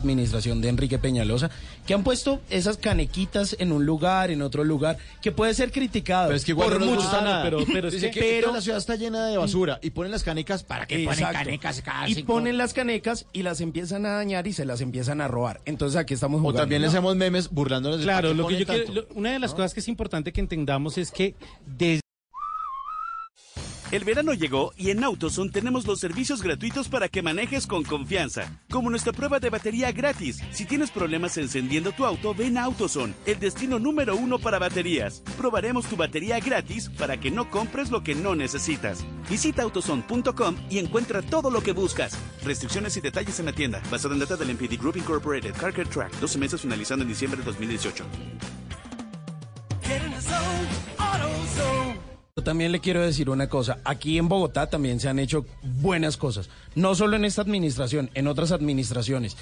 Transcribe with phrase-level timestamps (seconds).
[0.00, 1.50] administración de Enrique Peñalosa,
[1.86, 6.26] que han puesto esas canequitas en un lugar, en otro lugar, que puede ser criticado
[6.28, 7.06] Pero es que igual por no muchos.
[7.42, 9.90] Pero, pero, es Dice que- que pero- toda la ciudad está llena de basura y
[9.90, 14.06] ponen las canecas para que ponen canecas cada y ponen las canecas y las empiezan
[14.06, 15.60] a dañar y se las empiezan a robar.
[15.64, 16.60] Entonces aquí estamos O jugando.
[16.62, 19.32] también le hacemos memes burlándonos de Claro, ¿para qué lo que yo quiero, lo- una
[19.32, 21.34] de las cosas que es importante que entendamos es que
[21.66, 21.99] desde
[23.90, 28.60] El verano llegó y en AutoZone tenemos los servicios gratuitos para que manejes con confianza,
[28.70, 30.40] como nuestra prueba de batería gratis.
[30.52, 35.24] Si tienes problemas encendiendo tu auto, ven a AutoZone, el destino número uno para baterías.
[35.36, 39.04] Probaremos tu batería gratis para que no compres lo que no necesitas.
[39.28, 42.16] Visita autozone.com y encuentra todo lo que buscas.
[42.44, 46.12] Restricciones y detalles en la tienda, basado en data del MPD Group Incorporated, Carker Track,
[46.20, 48.04] 12 meses finalizando en diciembre de 2018.
[52.40, 53.80] Yo también le quiero decir una cosa.
[53.84, 55.44] Aquí en Bogotá también se han hecho
[55.82, 56.48] buenas cosas.
[56.74, 59.36] No solo en esta administración, en otras administraciones.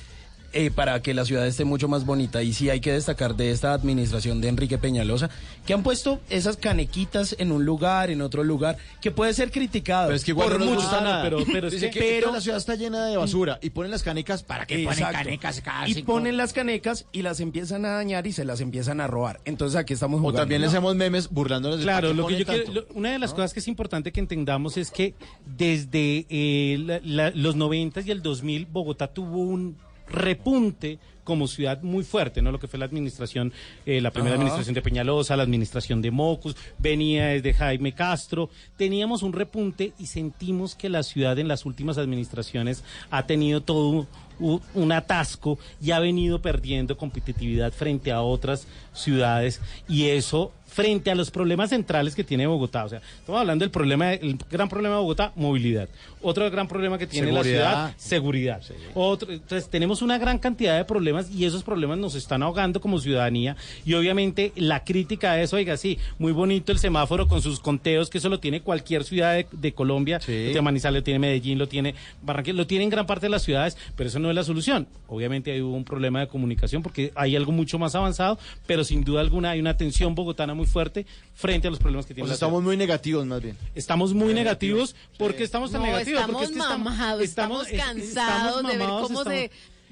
[0.52, 2.42] Eh, para que la ciudad esté mucho más bonita.
[2.42, 5.28] Y sí hay que destacar de esta administración de Enrique Peñalosa,
[5.66, 10.06] que han puesto esas canequitas en un lugar, en otro lugar, que puede ser criticado.
[10.06, 10.90] Pero es que igual por no muchos.
[10.92, 11.22] nada.
[11.22, 13.70] pero- pero es Dice que- que, pero- toda la ciudad está llena de basura y
[13.70, 17.40] ponen las canecas para que ponen canecas cada y cinco- ponen las canecas y las
[17.40, 19.40] empiezan a dañar y se las empiezan a robar.
[19.44, 20.40] Entonces aquí estamos O jugando.
[20.40, 23.12] también le hacemos memes burlándonos de Claro, ¿para qué lo que yo quiero- lo- una
[23.12, 25.14] de las cosas que es importante que entendamos es que
[25.56, 29.76] desde eh, la- la- los 90 y el 2000 Bogotá tuvo un
[30.10, 32.50] repunte como ciudad muy fuerte, ¿no?
[32.50, 33.52] Lo que fue la administración,
[33.84, 34.40] eh, la primera Ajá.
[34.40, 38.48] administración de Peñalosa, la administración de Mocus, venía desde Jaime Castro,
[38.78, 44.06] teníamos un repunte y sentimos que la ciudad en las últimas administraciones ha tenido todo
[44.40, 51.10] un, un atasco y ha venido perdiendo competitividad frente a otras ciudades y eso frente
[51.10, 52.84] a los problemas centrales que tiene Bogotá.
[52.84, 55.88] O sea, estamos hablando del problema, el gran problema de Bogotá, movilidad.
[56.22, 58.62] Otro gran problema que tiene la ciudad, seguridad.
[58.94, 63.00] Otro, entonces, tenemos una gran cantidad de problemas y esos problemas nos están ahogando como
[63.00, 63.56] ciudadanía.
[63.84, 68.18] Y obviamente la crítica es, oiga, sí, muy bonito el semáforo con sus conteos, que
[68.18, 70.20] eso lo tiene cualquier ciudad de, de Colombia.
[70.20, 70.30] Sí.
[70.30, 73.30] Lo tiene Manizales, lo tiene Medellín, lo tiene Barranquilla, lo tiene en gran parte de
[73.30, 74.86] las ciudades, pero eso no es la solución.
[75.08, 78.38] Obviamente hay un problema de comunicación porque hay algo mucho más avanzado,
[78.68, 82.14] pero sin duda alguna hay una tensión bogotana muy fuerte frente a los problemas que
[82.14, 82.48] tiene O sea, la ciudad.
[82.48, 83.56] estamos muy negativos más bien.
[83.74, 84.94] Estamos muy negativos.
[85.18, 86.20] porque estamos tan No, negativos?
[86.20, 89.50] estamos porque es que mamados, estamos es- cansados de ver cómo estamos, se-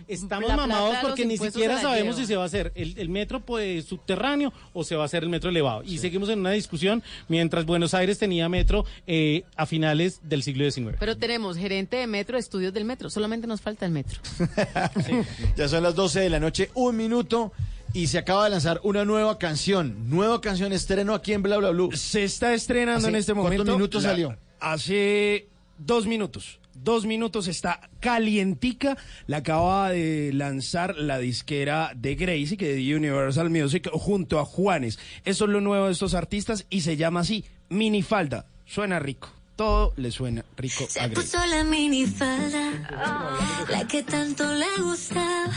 [0.09, 2.27] Estamos mamados porque ni siquiera sabemos lleva.
[2.27, 5.23] si se va a hacer el, el metro pues, subterráneo o se va a hacer
[5.23, 5.83] el metro elevado.
[5.85, 10.71] Y seguimos en una discusión mientras Buenos Aires tenía metro eh, a finales del siglo
[10.71, 10.97] XIX.
[11.01, 13.09] Pero tenemos gerente de metro, estudios del metro.
[13.09, 14.21] Solamente nos falta el metro.
[15.57, 17.53] Ya son las 12 de la noche, un minuto,
[17.97, 20.11] y se acaba de lanzar una nueva canción.
[20.11, 21.91] Nueva canción estreno aquí en Bla Bla Blue.
[21.97, 23.73] Se está estrenando ¿Hace en este cuántos momento.
[23.73, 24.37] minutos La- salió?
[24.61, 25.49] Hace
[25.79, 26.61] dos minutos.
[26.75, 28.99] Dos minutos está calientica.
[29.27, 34.99] La acaba de lanzar la disquera de Gracie, que de Universal Music, junto a Juanes.
[35.25, 38.45] Eso es lo nuevo de estos artistas y se llama así, Minifalda.
[38.67, 39.33] Suena rico.
[39.57, 42.73] Todo le suena rico a Se puso la minifalda,
[43.71, 45.51] la que tanto le gustaba,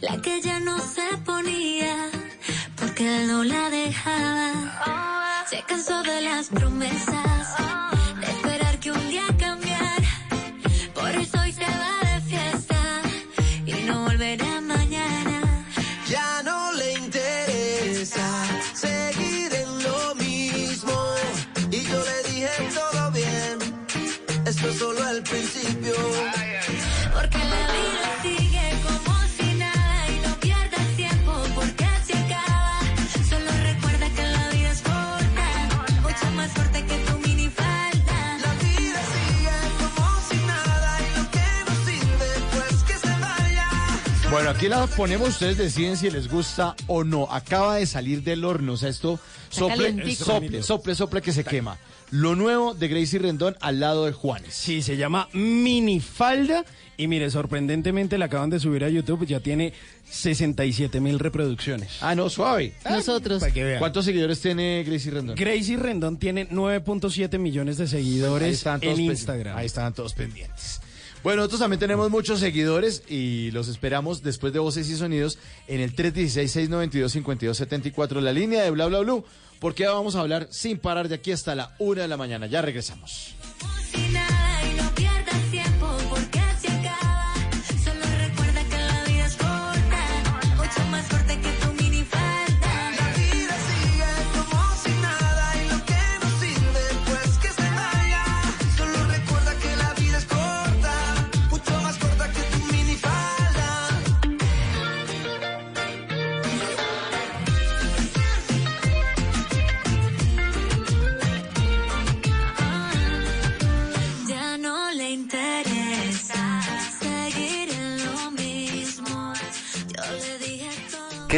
[0.00, 1.96] la que ya no se ponía,
[2.76, 5.44] porque él no la dejaba.
[5.50, 7.56] Se cansó de las promesas,
[24.68, 25.94] esto es solo el principio.
[27.14, 32.80] Porque la vida sigue como si nada y no pierdas tiempo porque se acaba.
[33.28, 38.38] Solo recuerda que la vida es corta, mucho más fuerte que tu minifalda.
[38.44, 43.68] La vida sigue como si nada y lo que no sirve, pues que se vaya.
[44.30, 47.28] Bueno, aquí la ponemos, ustedes deciden si les gusta o no.
[47.30, 49.18] Acaba de salir del horno, o sea, esto
[49.50, 51.78] sople, sople, sople, sople que se quema.
[52.10, 54.54] Lo nuevo de Gracie Rendón al lado de Juanes.
[54.54, 56.64] Sí, se llama Minifalda.
[56.96, 59.26] Y mire, sorprendentemente la acaban de subir a YouTube.
[59.26, 59.72] Ya tiene
[60.10, 61.98] 67 mil reproducciones.
[62.00, 62.72] Ah, no, suave.
[62.88, 63.40] Nosotros.
[63.40, 63.78] Para que vean.
[63.78, 65.36] ¿Cuántos seguidores tiene Gracie Rendón?
[65.36, 69.56] Gracie Rendón tiene 9.7 millones de seguidores en Instagram.
[69.56, 70.80] Ahí están todos pendientes.
[71.22, 75.80] Bueno, nosotros también tenemos muchos seguidores y los esperamos después de Voces y Sonidos en
[75.80, 79.24] el 316-692-5274, la línea de Bla Bla Blue,
[79.58, 82.46] porque vamos a hablar sin parar de aquí hasta la una de la mañana.
[82.46, 83.34] Ya regresamos.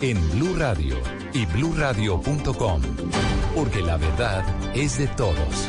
[0.00, 0.96] en Blue Radio
[1.32, 2.82] y bluradio.com,
[3.54, 4.44] porque la verdad
[4.76, 5.68] es de todos.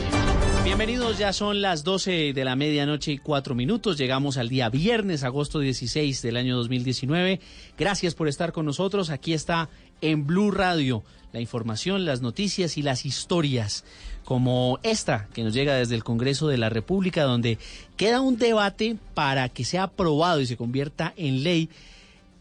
[0.64, 3.98] Bienvenidos, ya son las 12 de la medianoche y cuatro minutos.
[3.98, 7.40] Llegamos al día viernes, agosto 16 del año 2019.
[7.78, 9.10] Gracias por estar con nosotros.
[9.10, 9.70] Aquí está
[10.02, 13.84] en Blue Radio la información, las noticias y las historias
[14.26, 17.58] como esta que nos llega desde el Congreso de la República, donde
[17.98, 21.70] queda un debate para que sea aprobado y se convierta en ley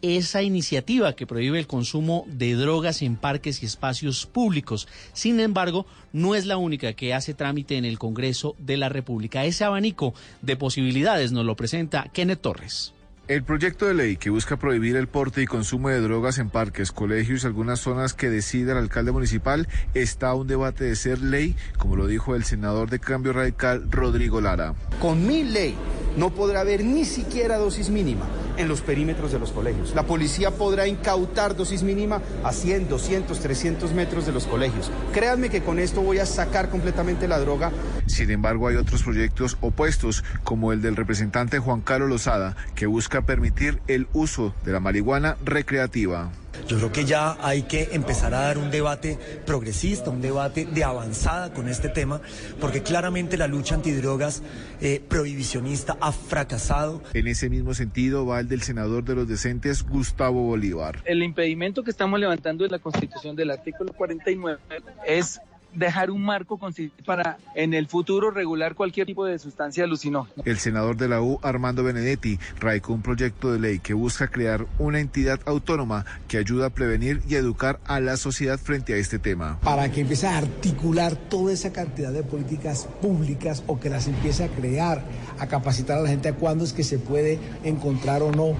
[0.02, 4.88] esa iniciativa que prohíbe el consumo de drogas en parques y espacios públicos.
[5.12, 9.44] Sin embargo, no es la única que hace trámite en el Congreso de la República.
[9.44, 12.94] Ese abanico de posibilidades nos lo presenta Kenneth Torres.
[13.28, 16.92] El proyecto de ley que busca prohibir el porte y consumo de drogas en parques,
[16.92, 21.20] colegios y algunas zonas que decida el alcalde municipal está a un debate de ser
[21.20, 24.72] ley, como lo dijo el senador de Cambio Radical, Rodrigo Lara.
[24.98, 25.76] Con mi ley
[26.16, 28.24] no podrá haber ni siquiera dosis mínima
[28.56, 29.94] en los perímetros de los colegios.
[29.94, 34.90] La policía podrá incautar dosis mínima a 100, 200, 300 metros de los colegios.
[35.12, 37.70] Créanme que con esto voy a sacar completamente la droga.
[38.06, 43.17] Sin embargo, hay otros proyectos opuestos, como el del representante Juan Carlos Lozada, que busca
[43.22, 46.30] permitir el uso de la marihuana recreativa.
[46.66, 50.84] Yo creo que ya hay que empezar a dar un debate progresista, un debate de
[50.84, 52.20] avanzada con este tema,
[52.60, 54.42] porque claramente la lucha antidrogas
[54.80, 57.02] eh, prohibicionista ha fracasado.
[57.14, 61.00] En ese mismo sentido va el del senador de los decentes, Gustavo Bolívar.
[61.04, 64.58] El impedimento que estamos levantando en la Constitución del artículo 49
[65.06, 65.40] es
[65.78, 66.58] dejar un marco
[67.06, 70.42] para en el futuro regular cualquier tipo de sustancia alucinógena.
[70.44, 74.66] El senador de la U, Armando Benedetti, radicó un proyecto de ley que busca crear
[74.78, 79.18] una entidad autónoma que ayuda a prevenir y educar a la sociedad frente a este
[79.18, 79.58] tema.
[79.60, 84.44] Para que empiece a articular toda esa cantidad de políticas públicas o que las empiece
[84.44, 85.04] a crear,
[85.38, 88.56] a capacitar a la gente a cuándo es que se puede encontrar o no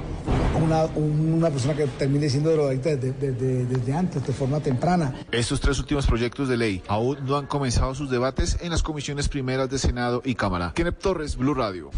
[0.57, 3.33] una, una persona que termine siendo drogadicta desde,
[3.65, 5.15] desde antes, de forma temprana.
[5.31, 9.29] Estos tres últimos proyectos de ley aún no han comenzado sus debates en las comisiones
[9.29, 10.73] primeras de Senado y Cámara.
[10.75, 11.91] Kenneth Torres, Blue Radio.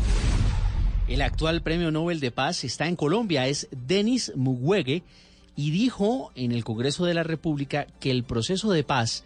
[1.09, 5.03] El actual premio Nobel de Paz está en Colombia, es Denis Mukwege,
[5.57, 9.25] y dijo en el Congreso de la República que el proceso de paz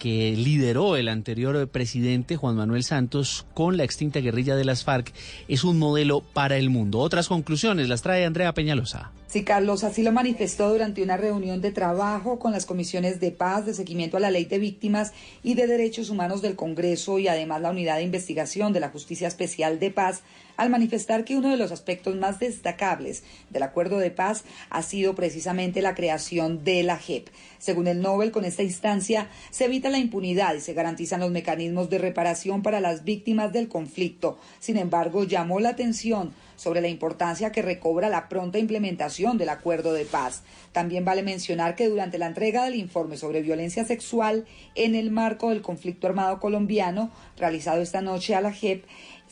[0.00, 5.12] que lideró el anterior presidente Juan Manuel Santos con la extinta guerrilla de las FARC
[5.46, 6.98] es un modelo para el mundo.
[6.98, 9.12] Otras conclusiones las trae Andrea Peñalosa.
[9.30, 13.64] Sí, Carlos, así lo manifestó durante una reunión de trabajo con las comisiones de paz,
[13.64, 15.12] de seguimiento a la ley de víctimas
[15.44, 19.28] y de derechos humanos del Congreso y además la unidad de investigación de la Justicia
[19.28, 20.22] Especial de Paz,
[20.56, 25.14] al manifestar que uno de los aspectos más destacables del acuerdo de paz ha sido
[25.14, 27.28] precisamente la creación de la JEP.
[27.60, 31.88] Según el Nobel, con esta instancia se evita la impunidad y se garantizan los mecanismos
[31.88, 34.38] de reparación para las víctimas del conflicto.
[34.58, 39.94] Sin embargo, llamó la atención sobre la importancia que recobra la pronta implementación del acuerdo
[39.94, 40.42] de paz.
[40.72, 45.48] También vale mencionar que durante la entrega del informe sobre violencia sexual en el marco
[45.48, 48.84] del conflicto armado colombiano, realizado esta noche a la JEP,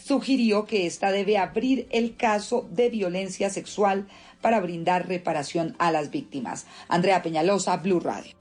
[0.03, 4.09] sugirió que ésta debe abrir el caso de violencia sexual
[4.41, 6.65] para brindar reparación a las víctimas.
[6.89, 8.33] Andrea Peñalosa, Blue Radio.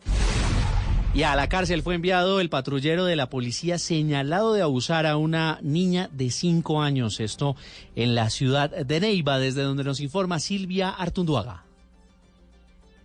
[1.14, 5.18] Y a la cárcel fue enviado el patrullero de la policía señalado de abusar a
[5.18, 7.20] una niña de cinco años.
[7.20, 7.56] Esto
[7.96, 11.67] en la ciudad de Neiva, desde donde nos informa Silvia Artunduaga.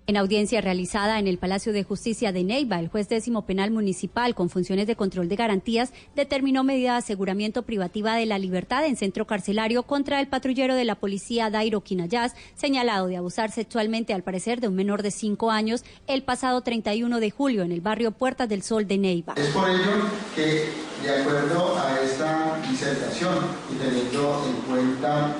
[0.08, 4.34] En audiencia realizada en el Palacio de Justicia de Neiva, el juez décimo penal municipal
[4.34, 8.96] con funciones de control de garantías determinó medida de aseguramiento privativa de la libertad en
[8.96, 14.24] centro carcelario contra el patrullero de la policía Dairo Quinayas, señalado de abusar sexualmente al
[14.24, 18.10] parecer de un menor de cinco años el pasado 31 de julio en el barrio
[18.10, 19.34] Puertas del Sol de Neiva.
[19.36, 20.02] Es por ello
[20.34, 20.68] que,
[21.04, 23.36] de acuerdo a esta disertación
[23.72, 25.36] y teniendo en cuenta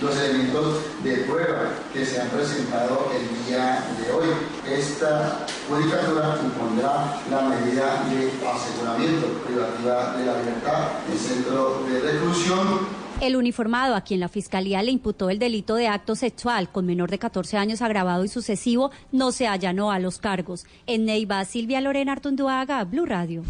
[0.00, 4.28] los elementos de prueba que se han presentado el día de hoy.
[4.68, 13.00] Esta judicatura impondrá la medida de aseguramiento privativa de la libertad en centro de reclusión
[13.20, 17.10] el uniformado, a quien la Fiscalía le imputó el delito de acto sexual con menor
[17.10, 20.64] de 14 años agravado y sucesivo, no se allanó a los cargos.
[20.86, 23.42] En Neiva, Silvia Lorena Artunduaga, Blue Radio.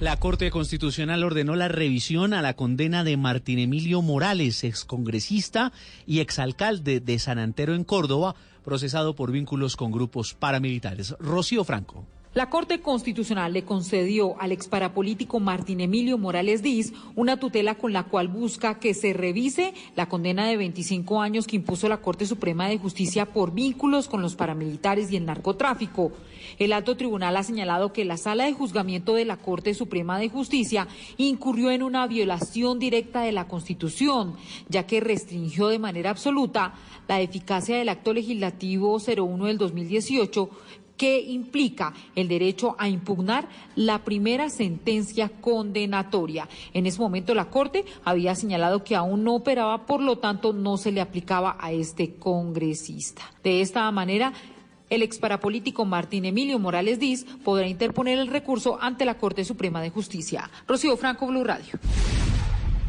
[0.00, 5.72] La Corte Constitucional ordenó la revisión a la condena de Martín Emilio Morales, excongresista
[6.06, 11.16] y exalcalde de San Antero en Córdoba, procesado por vínculos con grupos paramilitares.
[11.18, 12.06] Rocío Franco.
[12.38, 18.04] La Corte Constitucional le concedió al exparapolítico Martín Emilio Morales Diz una tutela con la
[18.04, 22.68] cual busca que se revise la condena de 25 años que impuso la Corte Suprema
[22.68, 26.12] de Justicia por vínculos con los paramilitares y el narcotráfico.
[26.60, 30.28] El alto tribunal ha señalado que la sala de juzgamiento de la Corte Suprema de
[30.28, 34.34] Justicia incurrió en una violación directa de la Constitución,
[34.68, 36.74] ya que restringió de manera absoluta
[37.08, 40.50] la eficacia del acto legislativo 01 del 2018
[40.98, 46.46] que implica el derecho a impugnar la primera sentencia condenatoria.
[46.74, 50.76] En ese momento la Corte había señalado que aún no operaba, por lo tanto no
[50.76, 53.22] se le aplicaba a este congresista.
[53.42, 54.34] De esta manera,
[54.90, 59.90] el exparapolítico Martín Emilio Morales Diz podrá interponer el recurso ante la Corte Suprema de
[59.90, 60.50] Justicia.
[60.66, 61.78] Rocío Franco, Blue Radio.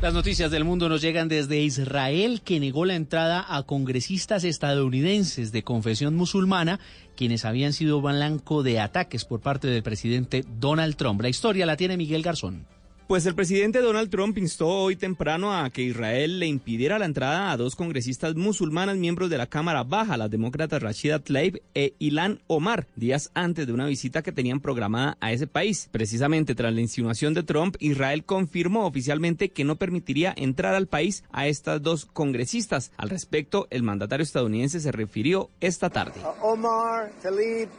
[0.01, 5.51] Las noticias del mundo nos llegan desde Israel, que negó la entrada a congresistas estadounidenses
[5.51, 6.79] de confesión musulmana,
[7.17, 11.19] quienes habían sido blanco de ataques por parte del presidente Donald Trump.
[11.21, 12.65] La historia la tiene Miguel Garzón.
[13.09, 17.51] Pues el presidente Donald Trump instó hoy temprano a que Israel le impidiera la entrada
[17.51, 22.39] a dos congresistas musulmanas miembros de la Cámara Baja, las demócratas Rashida Tlaib e Ilan
[22.45, 25.89] Omar, días antes de una visita que tenían programada a ese país.
[25.91, 31.23] Precisamente tras la insinuación de Trump, Israel confirmó oficialmente que no permitiría entrar al país
[31.31, 32.91] a estas dos congresistas.
[32.95, 36.21] Al respecto, el mandatario estadounidense se refirió esta tarde.
[36.43, 37.69] Omar, Tlaib,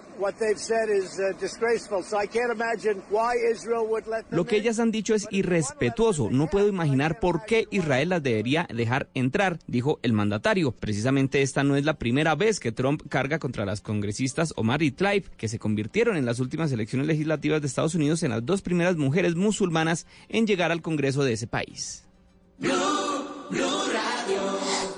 [4.30, 6.28] lo que ellas han dicho es irrespetuoso.
[6.30, 10.72] No puedo imaginar por qué Israel las debería dejar entrar, dijo el mandatario.
[10.72, 14.90] Precisamente esta no es la primera vez que Trump carga contra las congresistas Omar y
[14.90, 18.62] Tlaib, que se convirtieron en las últimas elecciones legislativas de Estados Unidos en las dos
[18.62, 22.04] primeras mujeres musulmanas en llegar al Congreso de ese país.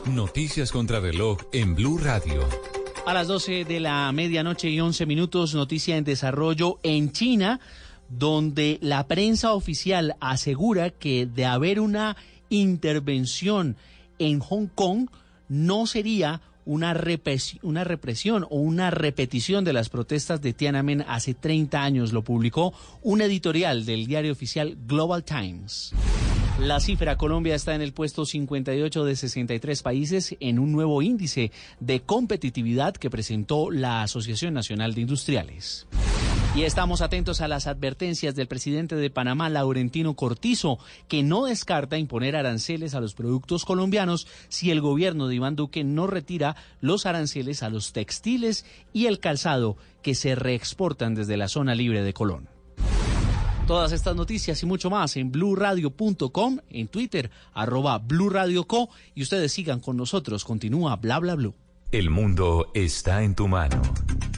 [0.07, 2.82] Noticias contra reloj en Blue Radio.
[3.05, 7.59] A las 12 de la medianoche y 11 minutos, noticia en desarrollo en China,
[8.09, 12.17] donde la prensa oficial asegura que de haber una
[12.49, 13.77] intervención
[14.21, 15.09] en Hong Kong,
[15.49, 16.95] no sería una,
[17.63, 22.73] una represión o una repetición de las protestas de Tiananmen hace 30 años, lo publicó
[23.03, 25.93] un editorial del diario oficial Global Times.
[26.61, 31.51] La cifra Colombia está en el puesto 58 de 63 países en un nuevo índice
[31.81, 35.87] de competitividad que presentó la Asociación Nacional de Industriales.
[36.55, 40.79] Y estamos atentos a las advertencias del presidente de Panamá, Laurentino Cortizo,
[41.09, 45.83] que no descarta imponer aranceles a los productos colombianos si el gobierno de Iván Duque
[45.83, 51.49] no retira los aranceles a los textiles y el calzado que se reexportan desde la
[51.49, 52.52] zona libre de Colón.
[53.67, 59.81] Todas estas noticias y mucho más en blurradio.com, en Twitter, arroba blurradioco, y ustedes sigan
[59.81, 60.45] con nosotros.
[60.45, 61.55] Continúa bla bla blue.
[61.93, 63.81] El mundo está en tu mano.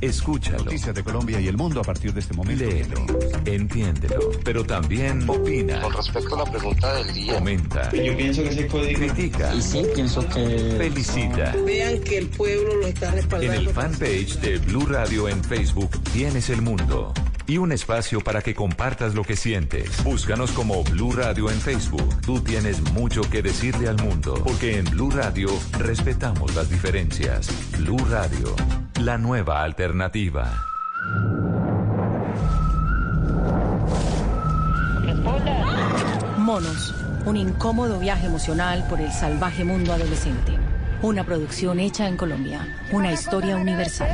[0.00, 0.64] Escúchalo.
[0.64, 2.64] Noticias de Colombia y el mundo a partir de este momento.
[2.64, 3.06] Léelo,
[3.46, 5.80] entiéndelo, pero también opina.
[5.80, 7.34] Con respecto a la pregunta del día.
[7.34, 7.92] Comenta.
[7.92, 9.54] Yo pienso que se puede Critica.
[9.54, 10.74] Y sí, pienso que...
[10.76, 11.54] Felicita.
[11.64, 13.54] Vean que el pueblo lo está respaldando.
[13.54, 17.14] En el fanpage de Blue Radio en Facebook tienes el mundo
[17.46, 20.02] y un espacio para que compartas lo que sientes.
[20.02, 22.20] Búscanos como Blue Radio en Facebook.
[22.22, 25.48] Tú tienes mucho que decirle al mundo, porque en Blue Radio
[25.78, 27.48] respetamos las diferencias.
[27.78, 28.54] Blue Radio,
[29.00, 30.50] la nueva alternativa.
[36.38, 36.94] Monos,
[37.26, 40.52] un incómodo viaje emocional por el salvaje mundo adolescente.
[41.02, 44.10] Una producción hecha en Colombia, una historia universal.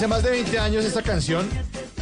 [0.09, 1.47] Más de 20 años esta canción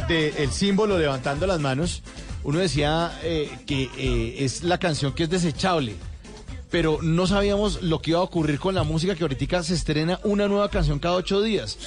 [0.07, 2.03] de símbolo levantando las manos,
[2.43, 5.95] uno decía eh, que eh, es la canción que es desechable,
[6.71, 10.19] pero no sabíamos lo que iba a ocurrir con la música que ahorita se estrena
[10.23, 11.77] una nueva canción cada ocho días.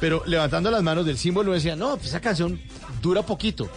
[0.00, 2.60] Pero levantando las manos del símbolo decía, no, pues esa canción
[3.00, 3.68] dura poquito.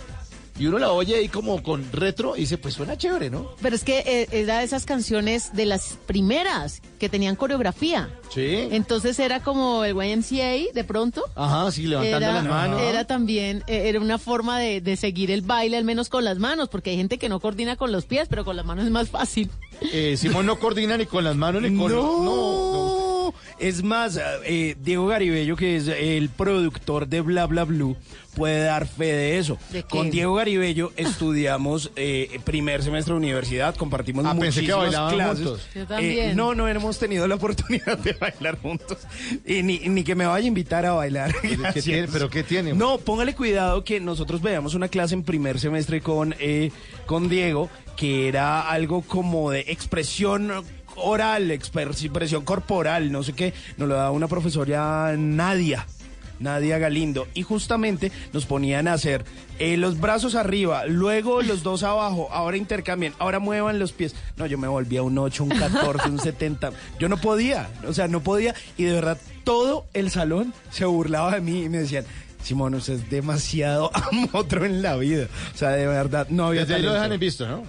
[0.59, 3.49] Y uno la oye ahí como con retro y dice, pues suena chévere, ¿no?
[3.61, 8.09] Pero es que eh, era de esas canciones de las primeras que tenían coreografía.
[8.29, 8.67] Sí.
[8.71, 11.23] Entonces era como el YMCA de pronto.
[11.35, 12.81] Ajá, sí, levantando era, las manos.
[12.81, 16.37] Era también, eh, era una forma de, de seguir el baile, al menos con las
[16.37, 18.91] manos, porque hay gente que no coordina con los pies, pero con las manos es
[18.91, 19.49] más fácil.
[19.91, 21.95] Eh, Simón no coordina ni con las manos ni con No.
[21.97, 22.05] los...
[22.05, 22.92] No,
[23.59, 27.95] Es más, eh, Diego Garibello, que es el productor de Bla Bla Blue,
[28.35, 29.57] puede dar fe de eso.
[29.71, 29.87] ¿De qué?
[29.89, 35.13] Con Diego Garibello estudiamos eh, primer semestre de universidad, compartimos Ah, pensé que muchísimas bailaban
[35.13, 35.45] clases.
[35.45, 35.67] juntos.
[35.75, 36.35] Yo Eh, también.
[36.35, 38.97] no, no hemos tenido la oportunidad de bailar juntos.
[39.45, 41.33] Y ni, ni que me vaya a invitar a bailar.
[41.41, 41.85] ¿Qué Gracias.
[41.85, 42.07] tiene?
[42.11, 42.73] ¿Pero qué tiene?
[42.73, 46.71] No, póngale cuidado que nosotros veamos una clase en primer semestre con, eh,
[47.05, 50.51] con Diego, que era algo como de expresión
[50.95, 53.53] oral, expresión corporal, no sé qué.
[53.77, 55.85] Nos lo daba una profesora Nadia.
[56.39, 59.23] Nadia Galindo, y justamente nos ponían a hacer
[59.59, 64.15] eh, los brazos arriba, luego los dos abajo, ahora intercambien, ahora muevan los pies.
[64.35, 66.71] No, yo me volvía un 8, un 14, un 70.
[66.99, 71.35] Yo no podía, o sea, no podía, y de verdad todo el salón se burlaba
[71.35, 72.05] de mí y me decían,
[72.43, 75.27] Simón, usted es demasiado amotro en la vida.
[75.53, 77.63] O sea, de verdad, no había Desde ahí lo dejan en visto, ¿no?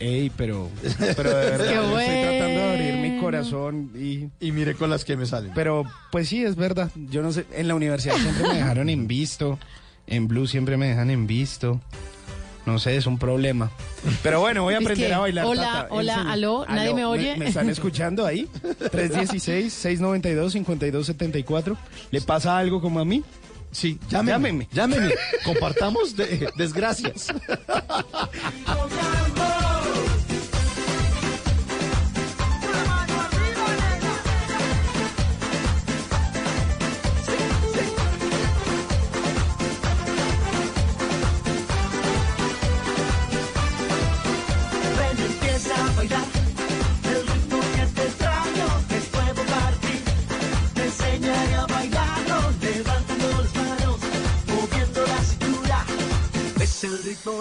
[0.00, 0.68] Ey, pero,
[1.16, 4.28] pero de verdad, yo estoy tratando de abrir mi corazón y...
[4.44, 5.52] Y mire con las que me salen.
[5.54, 6.90] Pero, pues sí, es verdad.
[6.96, 9.58] Yo no sé, en la universidad siempre me dejaron en visto.
[10.06, 11.80] En Blue siempre me dejan en visto.
[12.66, 13.70] No sé, es un problema.
[14.22, 15.44] Pero bueno, voy a Es aprender que, a bailar.
[15.46, 15.86] hola, Tata.
[15.90, 16.32] hola, Enseña.
[16.32, 17.36] aló, ¿nadie me oye?
[17.36, 18.48] ¿Me, están escuchando ahí?
[18.92, 21.76] 316-692-5274.
[22.10, 23.22] ¿Le pasa algo como a mí?
[23.72, 24.66] Sí, llámeme.
[24.72, 25.12] Llámeme.
[25.44, 27.28] Compartamos de- desgracias.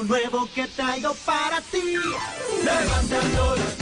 [0.04, 1.96] nuevo que traigo para ti.
[2.64, 3.79] Levantando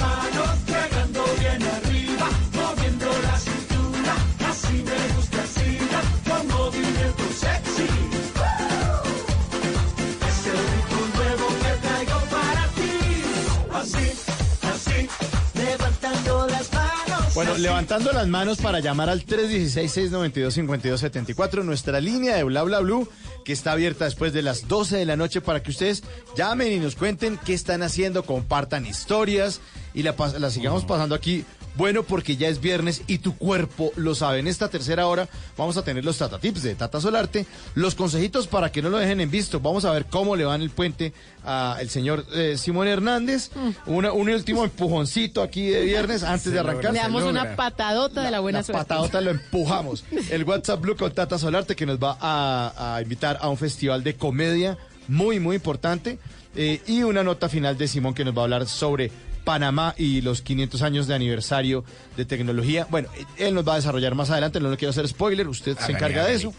[17.37, 23.07] Bueno, levantando las manos para llamar al 316-692-5274, nuestra línea de Bla Bla Blue,
[23.45, 26.01] que está abierta después de las 12 de la noche para que ustedes
[26.35, 29.61] llamen y nos cuenten qué están haciendo, compartan historias
[29.93, 31.45] y la, la sigamos pasando aquí.
[31.77, 34.39] Bueno, porque ya es viernes y tu cuerpo lo sabe.
[34.39, 38.47] En esta tercera hora vamos a tener los Tata Tips de Tata Solarte, los consejitos
[38.47, 39.59] para que no lo dejen en visto.
[39.59, 41.13] Vamos a ver cómo le va en el puente
[41.43, 43.51] al señor eh, Simón Hernández.
[43.85, 46.93] Una- un último empujoncito aquí de viernes antes de arrancar.
[46.93, 48.83] Le damos una patadota de la buena La suerte.
[48.83, 50.03] patadota lo empujamos.
[50.31, 54.03] El WhatsApp Blue con Tata Solarte que nos va a, a invitar a un festival
[54.03, 56.17] de comedia muy, muy importante.
[56.59, 59.11] Eh, y una nota final de Simón que nos va a hablar sobre
[59.47, 61.85] Panamá y los 500 años de aniversario
[62.17, 62.85] de tecnología.
[62.89, 63.07] Bueno,
[63.37, 66.25] él nos va a desarrollar más adelante, no le quiero hacer spoiler, usted se encarga
[66.25, 66.53] de eso.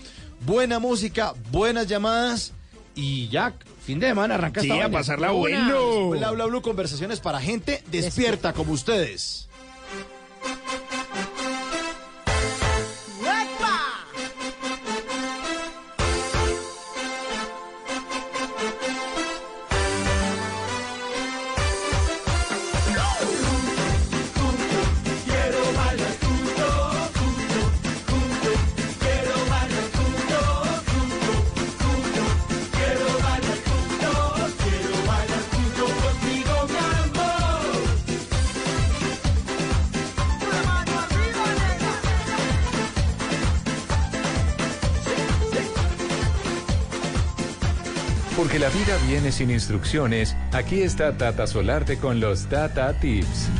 [0.47, 2.55] Buena música, buenas llamadas
[2.95, 3.53] y ya,
[3.85, 6.09] fin de semana, arranca Sí, esta a pasarla bueno.
[6.13, 9.51] Bla, bla, bla, conversaciones para gente despierta como ustedes.
[48.49, 53.51] Porque la vida viene sin instrucciones, aquí está Tata Solarte con los Tata Tips.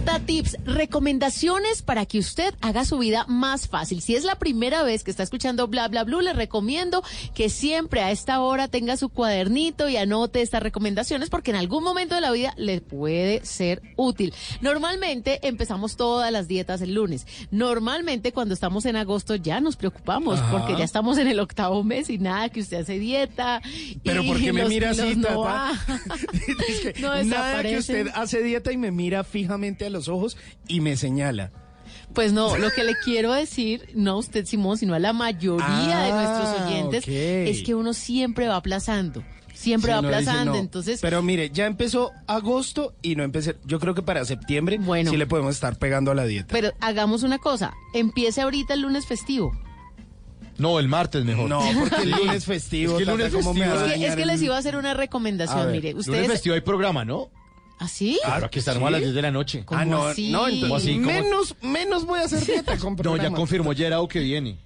[0.00, 4.00] Tips, recomendaciones para que usted haga su vida más fácil.
[4.00, 7.02] Si es la primera vez que está escuchando Bla Bla Blue, le recomiendo
[7.34, 11.84] que siempre a esta hora tenga su cuadernito y anote estas recomendaciones porque en algún
[11.84, 14.32] momento de la vida le puede ser útil.
[14.62, 17.26] Normalmente empezamos todas las dietas el lunes.
[17.50, 20.50] Normalmente cuando estamos en agosto ya nos preocupamos Ajá.
[20.50, 23.60] porque ya estamos en el octavo mes y nada que usted hace dieta.
[24.02, 25.72] Pero y ¿por qué me mira así, no Tata?
[27.00, 30.36] No Nada que usted hace dieta y me mira fijamente a los ojos
[30.68, 31.52] y me señala.
[32.14, 35.66] Pues no, lo que le quiero decir, no a usted Simón, sino a la mayoría
[36.00, 39.22] de Ah, nuestros oyentes, es que uno siempre va aplazando,
[39.54, 40.58] siempre Sí, va aplazando, no.
[40.58, 41.00] entonces...
[41.00, 43.56] Pero mire, ya empezó agosto y no empecé.
[43.64, 45.10] Yo creo que para septiembre Bueno.
[45.10, 46.48] sí le podemos estar pegando a la dieta.
[46.50, 49.52] Pero hagamos una cosa, empiece ahorita el lunes festivo.
[50.58, 51.48] No, el martes mejor.
[51.48, 53.76] No, porque el lunes festivo, Es que el lunes Tata, ¿cómo me festivo.
[53.76, 55.72] va a Es que, es dañar que el- les iba a hacer una recomendación, ver,
[55.76, 56.28] mire, Lunes ustedes...
[56.28, 57.30] festivo hay programa, ¿no?
[57.82, 58.20] ¿Ah, sí?
[58.22, 59.64] Claro, aquí estamos a las 10 de la noche.
[59.64, 60.30] ¿Cómo Ah, no, así?
[60.30, 60.94] no, entonces, ¿Cómo así?
[60.96, 61.06] ¿Cómo?
[61.06, 64.58] menos, menos voy a hacer dieta con No, ya confirmó Gerao que viene.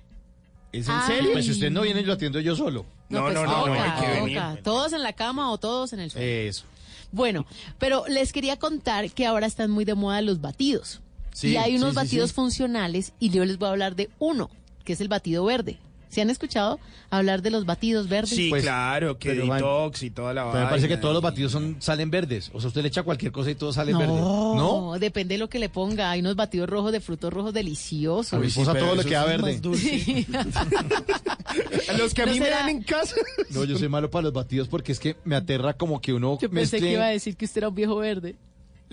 [0.73, 1.07] ¿Es en Ay.
[1.07, 1.33] serio?
[1.33, 2.85] Pues si usted no viene, yo lo atiendo yo solo.
[3.09, 4.43] No, pues no, no, no, toca, hay que venir.
[4.65, 6.27] Todos en la cama o todos en el suelo.
[6.27, 6.65] Eso.
[7.13, 7.47] Bueno,
[7.79, 11.01] pero les quería contar que ahora están muy de moda los batidos.
[11.33, 12.35] Sí, y hay unos sí, sí, batidos sí.
[12.35, 14.51] funcionales y yo les voy a hablar de uno,
[14.85, 15.79] que es el batido verde.
[16.15, 16.79] ¿Se han escuchado
[17.11, 18.31] hablar de los batidos verdes?
[18.31, 21.01] Sí, Pues, claro, que detox y toda la Pero me parece que vaina.
[21.03, 22.51] todos los batidos son, salen verdes.
[22.55, 24.07] O sea, usted le echa cualquier cosa y todo sale verde.
[24.15, 26.11] No, depende de lo que le ponga.
[26.13, 28.33] Hay unos batidos rojos de frutos rojos deliciosos.
[28.33, 29.53] A mi esposa todo le queda verde.
[29.53, 30.03] más dulces.
[30.05, 30.27] Sí.
[31.99, 33.15] Los que a ¿No mí me dan en casa.
[33.51, 36.39] No, yo soy malo para los batidos porque es que me aterra como que uno
[36.41, 38.35] Yo pensé mezcle- que iba a decir que usted era un viejo verde.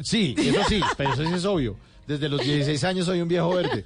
[0.04, 1.76] Sí, eso sí, pero eso sí es obvio.
[2.08, 3.86] Desde los 16 años soy un viejo verde.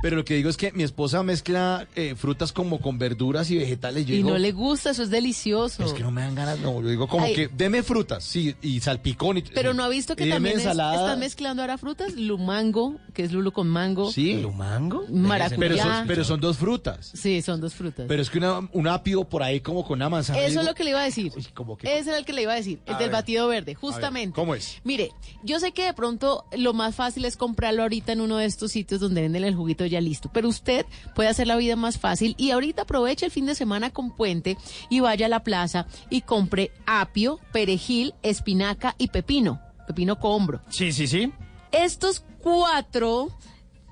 [0.00, 3.58] Pero lo que digo es que mi esposa mezcla eh, frutas como con verduras y
[3.58, 4.06] vegetales.
[4.06, 5.84] Yo y digo, no le gusta, eso es delicioso.
[5.84, 6.80] es que no me dan ganas, no.
[6.80, 7.34] Yo digo como Ay.
[7.34, 9.38] que deme frutas, sí, y salpicón.
[9.38, 13.32] Y, Pero no ha visto que también es- están mezclando ahora frutas, lumango, que es
[13.32, 15.04] lulo con mango, Sí, mango?
[15.10, 15.58] maracuyá.
[15.58, 17.10] pero son, pero son dos frutas.
[17.14, 18.06] Sí, son dos frutas.
[18.08, 20.38] Pero es que una, un apio por ahí como con una manzana.
[20.38, 21.32] Eso digo, es lo que le iba a decir.
[21.36, 23.12] uy, como que- Ese era el que le iba a decir, el A del ver.
[23.16, 24.34] batido verde, ver, justamente.
[24.36, 24.78] ¿Cómo es?
[24.84, 25.10] Mire,
[25.42, 28.70] yo sé que de pronto lo más fácil es comprarlo ahorita en uno de estos
[28.70, 32.34] sitios donde venden el juguito ya listo, pero usted puede hacer la vida más fácil
[32.38, 34.56] y ahorita aproveche el fin de semana con puente
[34.88, 40.60] y vaya a la plaza y compre apio, perejil, espinaca y pepino, pepino combro.
[40.68, 41.32] Sí, sí, sí.
[41.72, 43.28] Estos cuatro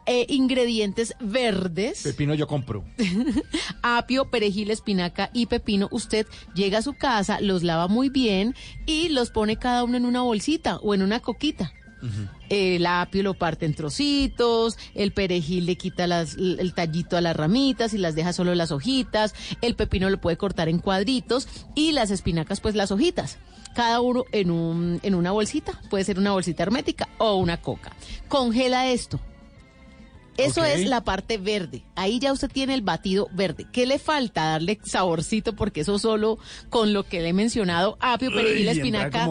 [0.07, 2.85] eh, ingredientes verdes Pepino yo compro.
[3.83, 8.55] apio, perejil, espinaca y pepino, usted llega a su casa, los lava muy bien
[8.87, 11.73] y los pone cada uno en una bolsita o en una coquita.
[12.49, 17.95] El apio lo parte en trocitos, el perejil le quita el tallito a las ramitas
[17.95, 22.11] y las deja solo las hojitas, el pepino lo puede cortar en cuadritos y las
[22.11, 23.39] espinacas pues las hojitas.
[23.75, 27.93] Cada uno en, un, en una bolsita, puede ser una bolsita hermética o una coca.
[28.29, 29.21] Congela esto.
[30.39, 31.85] Eso es la parte verde.
[31.95, 33.67] Ahí ya usted tiene el batido verde.
[33.73, 34.45] ¿Qué le falta?
[34.51, 36.39] Darle saborcito porque eso solo
[36.71, 39.27] con lo que le he mencionado, apio, perejil, espinaca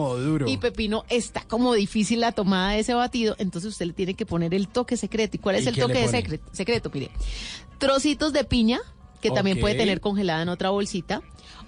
[0.46, 3.36] y pepino, está como difícil la tomada de ese batido.
[3.38, 5.36] Entonces usted le tiene que poner el toque secreto.
[5.36, 6.22] ¿Y cuál es ¿Y el toque de pone?
[6.22, 6.90] secre- secreto?
[6.92, 7.10] Mire,
[7.78, 8.80] trocitos de piña,
[9.20, 11.22] que también puede tener congelada en otra bolsita,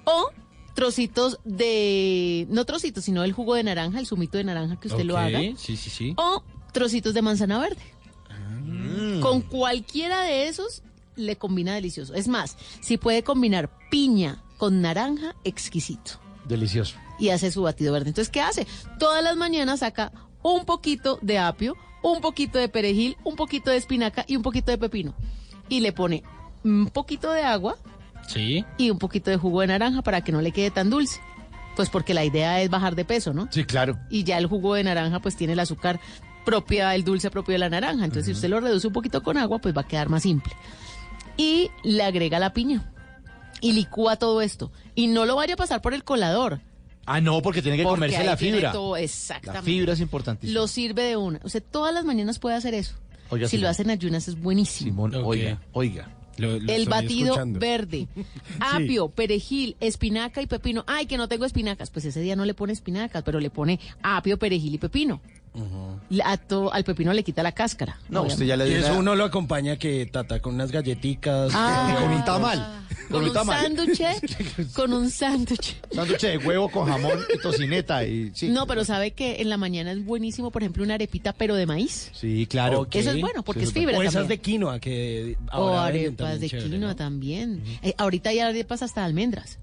[0.04, 0.30] o
[0.74, 5.04] trocitos de, no trocitos, sino el jugo de naranja, el zumito de naranja que usted
[5.04, 6.14] lo haga, Sí, sí, sí.
[6.16, 7.80] o trocitos de manzana verde.
[8.98, 9.20] Mm.
[9.20, 10.82] Con cualquiera de esos
[11.16, 12.14] le combina delicioso.
[12.14, 16.12] Es más, si puede combinar piña con naranja, exquisito.
[16.46, 16.96] Delicioso.
[17.18, 18.08] Y hace su batido verde.
[18.08, 18.66] Entonces, ¿qué hace?
[18.98, 23.76] Todas las mañanas saca un poquito de apio, un poquito de perejil, un poquito de
[23.76, 25.14] espinaca y un poquito de pepino.
[25.68, 26.22] Y le pone
[26.64, 27.76] un poquito de agua
[28.28, 28.64] Sí.
[28.76, 31.20] y un poquito de jugo de naranja para que no le quede tan dulce.
[31.76, 33.48] Pues porque la idea es bajar de peso, ¿no?
[33.50, 33.98] Sí, claro.
[34.10, 36.00] y ya el jugo de naranja pues tiene el azúcar
[36.50, 38.04] propia, el dulce propio de la naranja.
[38.04, 40.52] Entonces, si usted lo reduce un poquito con agua, pues va a quedar más simple.
[41.36, 42.90] Y le agrega la piña
[43.60, 44.72] y licúa todo esto.
[44.94, 46.60] Y no lo vaya a pasar por el colador.
[47.06, 48.72] Ah, no, porque tiene que porque comerse ahí la tiene fibra.
[48.72, 49.64] todo, La exactamente.
[49.64, 50.60] fibra es importantísima.
[50.60, 51.40] Lo sirve de una.
[51.42, 52.94] Usted todas las mañanas puede hacer eso.
[53.30, 53.62] Oiga, si Simón.
[53.64, 54.90] lo hacen ayunas es buenísimo.
[55.08, 56.10] Simón, oiga, oiga.
[56.38, 57.58] Lo- lo El batido escuchando.
[57.58, 58.06] verde,
[58.60, 60.84] apio, perejil, espinaca y pepino.
[60.86, 61.90] Ay, que no tengo espinacas.
[61.90, 65.20] Pues ese día no le pone espinacas, pero le pone apio, perejil y pepino.
[66.10, 67.98] La- a to- al pepino le quita la cáscara.
[68.08, 68.34] No, obviamente.
[68.34, 71.52] usted ya le Y dio eso una- uno lo acompaña que tata con unas galletitas.
[71.54, 71.96] Ah.
[72.00, 72.74] con un tamal.
[73.10, 73.62] Con un tamal.
[73.62, 75.76] sándwich, con un sándwich.
[75.92, 78.48] Sándwich de huevo con jamón y tocineta y sí.
[78.48, 81.64] No, pero sabe que en la mañana es buenísimo, por ejemplo, una arepita, pero de
[81.66, 82.10] maíz.
[82.14, 82.86] Sí, claro.
[82.90, 84.28] Eso es bueno, porque Sí, es eso fibra O esas también.
[84.28, 86.96] de quinoa que O arepas de chévere, quinoa ¿no?
[86.96, 87.62] también.
[87.82, 89.58] Eh, ahorita hay arepas hasta de almendras.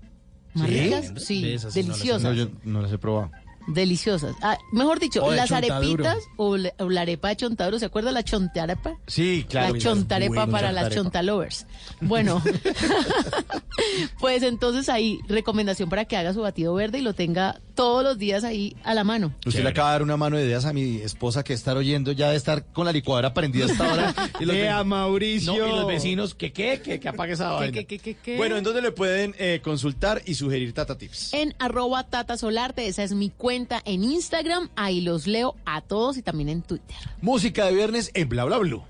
[0.55, 0.79] Más ¿Sí?
[0.79, 2.21] ricas, sí, De deliciosas.
[2.23, 3.29] No, yo no las he probado.
[3.67, 4.36] Deliciosas.
[4.41, 7.80] Ah, mejor dicho, O las arepitas o la, o la arepa de chontaduro.
[7.80, 8.95] ¿Se acuerda la chontarepa?
[9.08, 9.73] Sí, claro.
[9.73, 11.65] la chontarepa Bueno, para las chontalovers.
[12.01, 12.41] Bueno,
[14.19, 18.17] pues entonces ahí, recomendación para que haga su batido verde y lo tenga todos los
[18.17, 19.34] días ahí a la mano.
[19.45, 22.12] Usted le acaba de dar una mano de ideas a mi esposa que estar oyendo
[22.12, 24.13] ya de estar con la licuadora prendida hasta ahora.
[24.39, 25.58] Vea, ve- Mauricio.
[25.58, 27.73] No, y los vecinos, que qué, que, que apague esa vaina.
[27.73, 28.38] qué, qué, qué, qué?
[28.38, 31.34] Bueno, ¿en dónde le pueden eh, consultar y sugerir Tata Tips?
[31.34, 33.55] En arroba Tata Solarte, esa es mi cuenta
[33.86, 36.98] en Instagram, ahí los leo a todos y también en Twitter.
[37.22, 38.84] Música de viernes en Bla Bla Blue.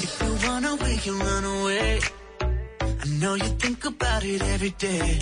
[0.00, 2.00] If you wanna, we can run away.
[2.80, 5.18] I know you think about it every day.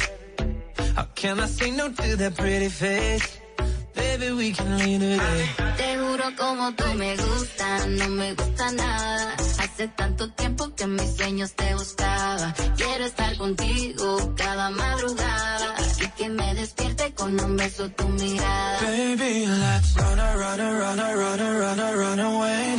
[0.95, 3.41] How can I say no to that pretty face?
[3.95, 5.49] Baby, we can leave today.
[5.79, 9.37] Te juro como tú me gusta, no me gusta nada.
[9.77, 12.55] Hace tanto tiempo que mis sueños te buscaba.
[12.79, 18.81] Quiero estar contigo cada madrugada y que me despierte con un beso tu mirada.
[18.81, 22.77] Baby, let's run, run, run, run, run, a, run away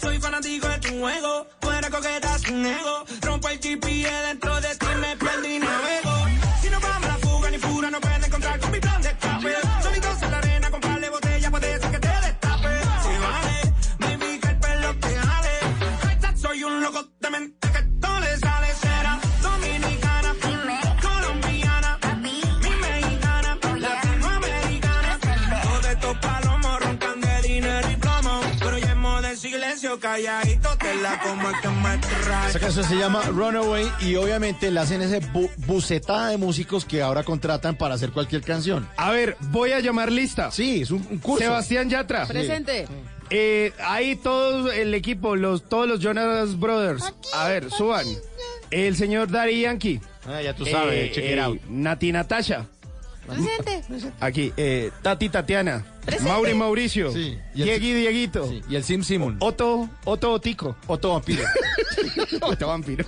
[0.00, 3.04] Soy fanático de tu juego, tú eres coqueta sin ego.
[3.22, 4.59] Rompo el GPS dentro de ti,
[32.50, 37.00] Esta canción se llama Runaway y obviamente le hacen ese bu- bucetada de músicos que
[37.00, 38.88] ahora contratan para hacer cualquier canción.
[38.96, 40.50] A ver, voy a llamar lista.
[40.50, 41.44] Sí, es un, un curso.
[41.44, 42.26] Sebastián Yatra.
[42.26, 42.88] Presente.
[43.30, 47.14] Eh, ahí todo el equipo, los, todos los Jonas Brothers.
[47.32, 48.04] A ver, suban.
[48.72, 50.00] El señor Daddy Yankee.
[50.26, 51.60] Ah, ya tú sabes, check it out.
[51.68, 52.66] Nati Natasha.
[53.28, 53.84] Presente.
[54.18, 55.84] Aquí, eh, Tati Tatiana.
[56.22, 57.12] Mauri Mauricio.
[57.12, 58.48] Sí, y Diegui Dieguito.
[58.48, 59.36] Sí, y el Sim Simon.
[59.40, 60.76] Otto, Otto Otico.
[60.86, 61.44] Otto Vampiro.
[62.40, 63.04] Otto Vampiro.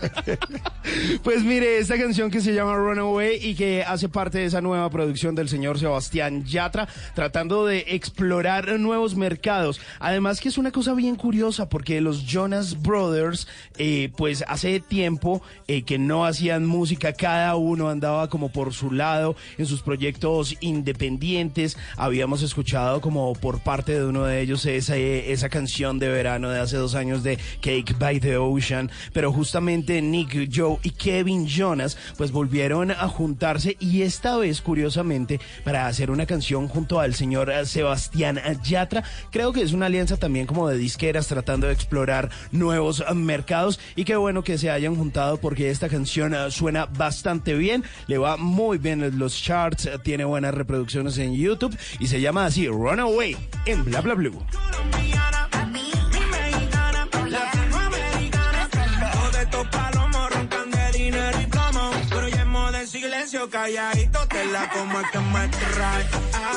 [1.22, 4.88] pues mire, esta canción que se llama Runaway y que hace parte de esa nueva
[4.90, 9.80] producción del señor Sebastián Yatra, tratando de explorar nuevos mercados.
[9.98, 15.42] Además que es una cosa bien curiosa porque los Jonas Brothers, eh, pues hace tiempo
[15.66, 20.56] eh, que no hacían música, cada uno andaba como por su lado en sus proyectos
[20.60, 21.76] independientes.
[21.96, 26.60] Habíamos escuchado como por parte de uno de ellos esa, esa canción de verano de
[26.60, 31.96] hace dos años de Cake by the Ocean, pero justamente Nick, Joe y Kevin Jonas
[32.16, 37.52] pues volvieron a juntarse y esta vez curiosamente para hacer una canción junto al señor
[37.66, 39.04] Sebastián Yatra.
[39.30, 44.04] Creo que es una alianza también como de disqueras tratando de explorar nuevos mercados y
[44.04, 48.78] qué bueno que se hayan juntado porque esta canción suena bastante bien, le va muy
[48.78, 53.84] bien en los charts, tiene buenas reproducciones en YouTube y se llama así Runaway en
[53.84, 54.42] Bla Bla Blue.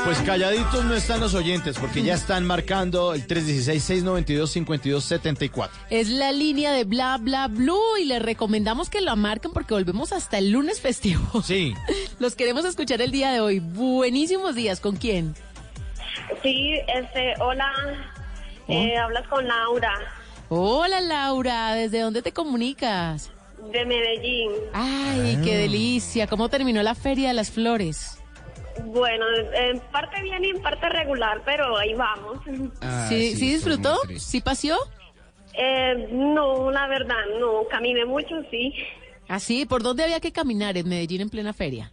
[0.06, 5.69] Pues calladitos no están los oyentes porque ya están marcando el 316-692-5274.
[5.89, 10.13] Es la línea de bla bla blue y les recomendamos que la marquen porque volvemos
[10.13, 11.41] hasta el lunes festivo.
[11.43, 11.73] Sí.
[12.19, 13.60] Los queremos escuchar el día de hoy.
[13.60, 14.80] Buenísimos días.
[14.80, 15.36] ¿Con quién?
[16.41, 17.71] Sí, este, hola,
[18.67, 19.93] eh, hablas con Laura
[20.49, 23.32] Hola Laura, ¿desde dónde te comunicas?
[23.71, 24.51] de Medellín.
[24.73, 26.28] Ay, qué delicia.
[26.28, 28.21] ¿Cómo terminó la Feria de las Flores?
[28.86, 32.39] Bueno, en parte bien y en parte regular, pero ahí vamos.
[33.10, 33.97] ¿Sí, sí, disfrutó?
[34.17, 34.78] ¿Sí paseó?
[35.54, 38.73] Eh, no, la verdad, no, caminé mucho, sí.
[39.28, 39.65] ¿Ah, sí?
[39.65, 41.91] ¿Por dónde había que caminar en Medellín en plena feria?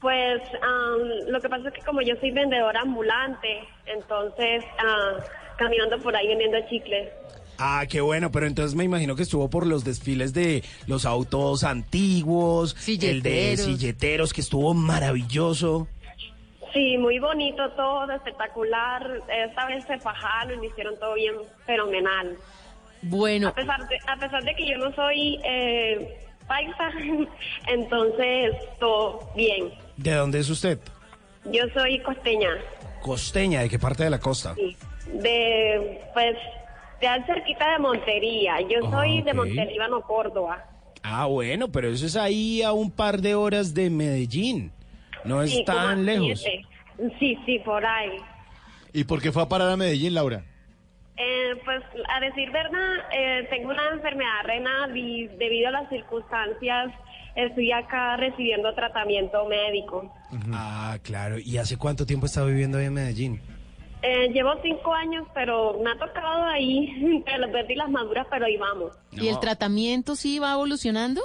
[0.00, 5.16] Pues am, lo que pasa es que como yo soy vendedora ambulante, entonces ah,
[5.56, 7.10] caminando por ahí vendiendo chicles.
[7.58, 11.62] Ah, qué bueno, pero entonces me imagino que estuvo por los desfiles de los autos
[11.62, 14.32] antiguos, el de Silleteros.
[14.32, 15.86] que estuvo maravilloso.
[16.72, 19.20] Sí, muy bonito todo, espectacular.
[19.28, 21.34] Esta vez se fajaron, hicieron todo bien
[21.66, 22.38] fenomenal.
[23.02, 26.90] Bueno, A pesar de, a pesar de que yo no soy eh, paisa,
[27.66, 29.70] entonces todo bien.
[30.02, 30.78] ¿De dónde es usted?
[31.52, 32.48] Yo soy costeña,
[33.02, 34.54] Costeña, ¿de qué parte de la costa?
[34.54, 34.76] sí,
[35.12, 36.36] de, pues,
[37.00, 38.60] de al cerquita de Montería.
[38.62, 39.36] Yo Ah, soy de ok.
[39.36, 40.64] Montelíbano, Córdoba.
[41.02, 44.72] Ah, bueno, pero eso es ahí a un par de horas de Medellín.
[45.24, 46.40] No es Sí, tan lejos.
[46.40, 46.66] siete.
[47.18, 48.16] Sí, sí, por ahí.
[48.92, 50.44] ¿Y por qué fue a parar a Medellín, Laura?
[51.16, 51.82] Eh, pues
[52.14, 56.92] a decir verdad, eh, tengo una enfermedad renal y debido a las circunstancias
[57.34, 60.12] estoy acá recibiendo tratamiento médico.
[60.52, 61.38] Ah, claro.
[61.38, 63.40] ¿Y hace cuánto tiempo está viviendo ahí en Medellín?
[64.02, 68.26] Eh, llevo cinco años, pero me ha tocado ahí entre los verdes y las maduras,
[68.30, 68.92] pero ahí vamos.
[69.12, 71.20] ¿Y el tratamiento sí va evolucionando?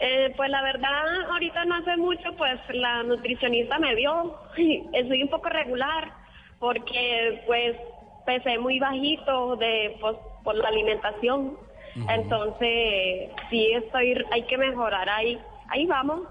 [0.00, 4.34] Eh, pues la verdad, ahorita no hace mucho, pues la nutricionista me vio,
[4.94, 6.10] estoy un poco regular,
[6.58, 7.76] porque pues
[8.24, 11.58] pesé muy bajito de pues, por la alimentación,
[11.94, 16.22] entonces sí estoy, hay que mejorar ahí, ahí vamos.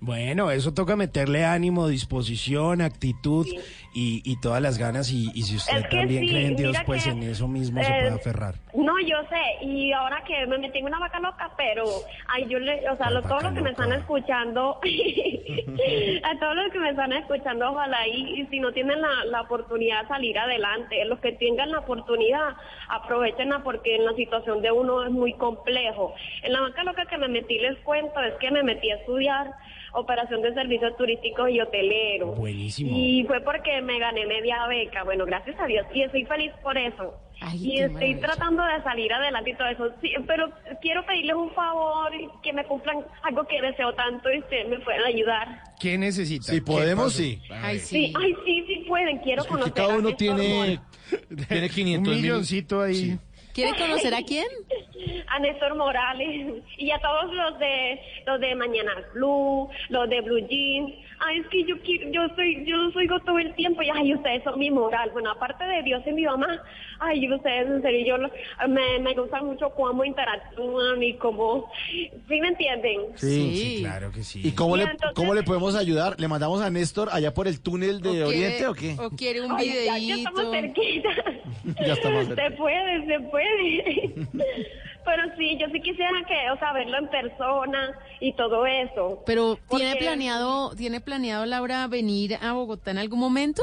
[0.00, 3.46] Bueno, eso toca meterle ánimo, disposición, actitud
[3.94, 5.10] y, y todas las ganas.
[5.12, 7.48] Y, y si usted Es que también sí, cree en Dios, pues que, en eso
[7.48, 8.54] mismo se puede aferrar.
[8.74, 11.84] No, yo sé, y ahora que me metí en una vaca loca, pero
[12.28, 14.78] ay, yo le, o sea, lo- todos los que me están escuchando,
[16.24, 19.40] a todos los que me están escuchando, ojalá y, y si no tienen la, la
[19.42, 22.54] oportunidad de salir adelante, los que tengan la oportunidad,
[22.88, 26.14] aprovechenla porque en la situación de uno es muy complejo.
[26.42, 29.52] En la vaca loca que me metí, les cuento, es que me metí a estudiar
[29.94, 32.36] operación de servicios turísticos y hoteleros.
[32.36, 32.90] Buenísimo.
[32.94, 36.76] Y fue porque me gané media beca, bueno, gracias a Dios, y estoy feliz por
[36.78, 37.14] eso.
[37.54, 40.50] y estoy tratando de salir adelante y todo eso, sí, pero
[40.82, 42.10] quiero pedirles un favor,
[42.42, 45.62] que me cumplan algo que deseo tanto y ustedes me pueden ayudar.
[45.80, 46.44] ¿Qué necesita?
[46.52, 47.40] Si ¿Qué podemos, sí.
[47.50, 50.80] Ay, Sí, ay, sí, sí pueden, quiero Que conocer cada a uno Néstor tiene,
[51.48, 52.22] tiene 500 Un mil.
[52.22, 53.16] milloncito ahí.
[53.54, 54.46] ¿Quiere conocer a quién?
[55.28, 60.46] a Néstor Morales y a todos los de los de Mañana Blue, los de Blue
[60.48, 60.92] Jeans.
[61.20, 64.14] Ay, es que yo quiero, yo soy, yo los oigo todo el tiempo y ay,
[64.14, 65.10] ustedes son mi moral.
[65.12, 66.62] Bueno, aparte de Dios y mi mamá,
[67.00, 68.30] ay, ustedes en serio, yo lo-
[68.68, 73.00] me, me gusta mucho cómo interactúan y cómo, ¿sí me entienden?
[73.16, 73.76] Sí, Sí.
[73.80, 74.40] Claro que sí.
[74.44, 76.18] ¿Y cómo Y le, entonces- cómo le podemos ayudar?
[76.20, 78.96] ¿Le mandamos a Néstor allá por el túnel de ¿O Oriente quiere- o qué?
[79.02, 80.52] ¿O quiere un Ay, ya, ya estamos videíto?
[80.52, 81.08] cerquita.
[81.86, 82.56] Ya estamos Se cerca.
[82.56, 84.14] puede, se puede.
[85.08, 89.22] Pero sí, yo sí quisiera que, o sea, verlo en persona y todo eso.
[89.24, 93.62] Pero ¿tiene Porque- planeado, tiene planeado Laura venir a Bogotá en algún momento?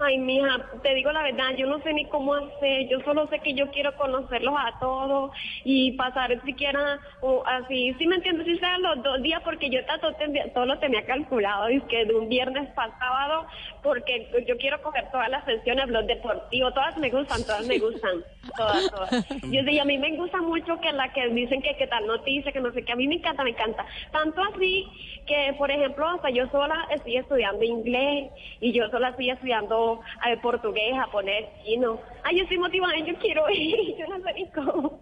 [0.00, 3.40] Ay, mija, te digo la verdad, yo no sé ni cómo hacer, yo solo sé
[3.40, 5.32] que yo quiero conocerlos a todos
[5.64, 8.46] y pasar siquiera o así, ¿sí me entiendes?
[8.46, 11.82] Si sean los dos días, porque yo ta- todo, tenía- todo lo tenía calculado, es
[11.84, 13.46] que de un viernes para sábado,
[13.82, 18.24] porque yo quiero coger todas las sesiones, los deportivos, todas me gustan, todas me gustan,
[18.56, 19.10] todas, todas.
[19.50, 22.52] Yo y a mí me gusta mucho que la que dicen que, que tal noticia,
[22.52, 23.84] que no sé qué, a mí me encanta, me encanta.
[24.12, 24.86] Tanto así
[25.28, 30.36] que, por ejemplo, hasta yo sola estoy estudiando inglés y yo sola estoy estudiando eh,
[30.42, 32.00] portugués, japonés, chino.
[32.24, 35.00] Ay, yo estoy motivada, yo quiero ir, yo no sé ni cómo.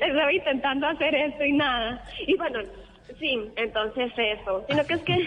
[0.00, 2.04] Estoy intentando hacer eso y nada.
[2.26, 2.60] Y bueno,
[3.18, 4.64] sí, entonces eso.
[4.68, 5.26] Sino que es que,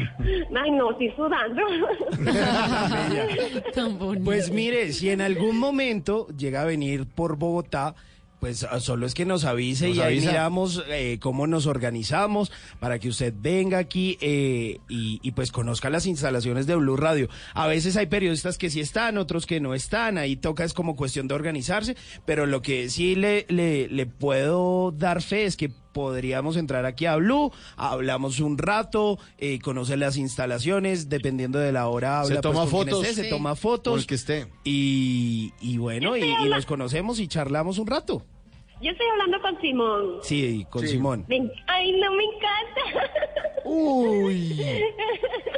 [0.55, 1.63] ay no, estoy sudando.
[3.73, 4.23] Tan bonito.
[4.23, 7.95] Pues mire, si en algún momento llega a venir por Bogotá,
[8.39, 10.31] pues ah, solo es que nos avise Nos y ahí avisa.
[10.31, 15.89] miramos eh, cómo nos organizamos para que usted venga aquí eh, y, y, pues conozca
[15.89, 17.29] las instalaciones de Blue Radio.
[17.53, 20.95] A veces hay periodistas que sí están, otros que no están, ahí toca es como
[20.95, 25.71] cuestión de organizarse, pero lo que sí le, le, le puedo dar fe es que
[25.97, 31.87] podríamos entrar aquí a Blue, hablamos un rato, eh, conoce las instalaciones, dependiendo de la
[31.87, 33.07] hora Se habla pues, toma con quien fotos.
[33.07, 34.47] esté, se toma Con fotos el que esté.
[34.63, 38.23] y, y bueno, y, y nos conocemos y charlamos un rato.
[38.81, 40.19] Yo estoy hablando con Simón.
[40.23, 40.89] Sí, con Sí.
[40.89, 41.25] Simón.
[41.27, 43.11] Me- ay, no me encanta.
[43.65, 44.61] Uy.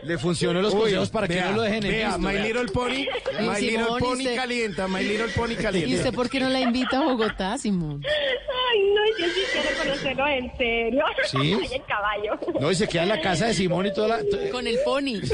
[0.04, 2.44] Le funcionó los consejos para que no lo dejen en vea, visto, My vea.
[2.46, 3.08] Little Pony, Y
[3.42, 4.36] My Little Simón, ¿y Pony usted?
[4.36, 5.96] calienta, My Little Pony ¿Y calienta.
[5.98, 8.02] usted por qué no la invita a Bogotá, Simón?
[8.06, 11.04] Ay, no, yo sí quiero conocerlo en serio.
[11.26, 11.38] ¿Sí?
[11.62, 12.40] Ay, el caballo.
[12.60, 14.20] No, y se queda en la casa de Simón y toda la...
[14.52, 15.20] Con el pony.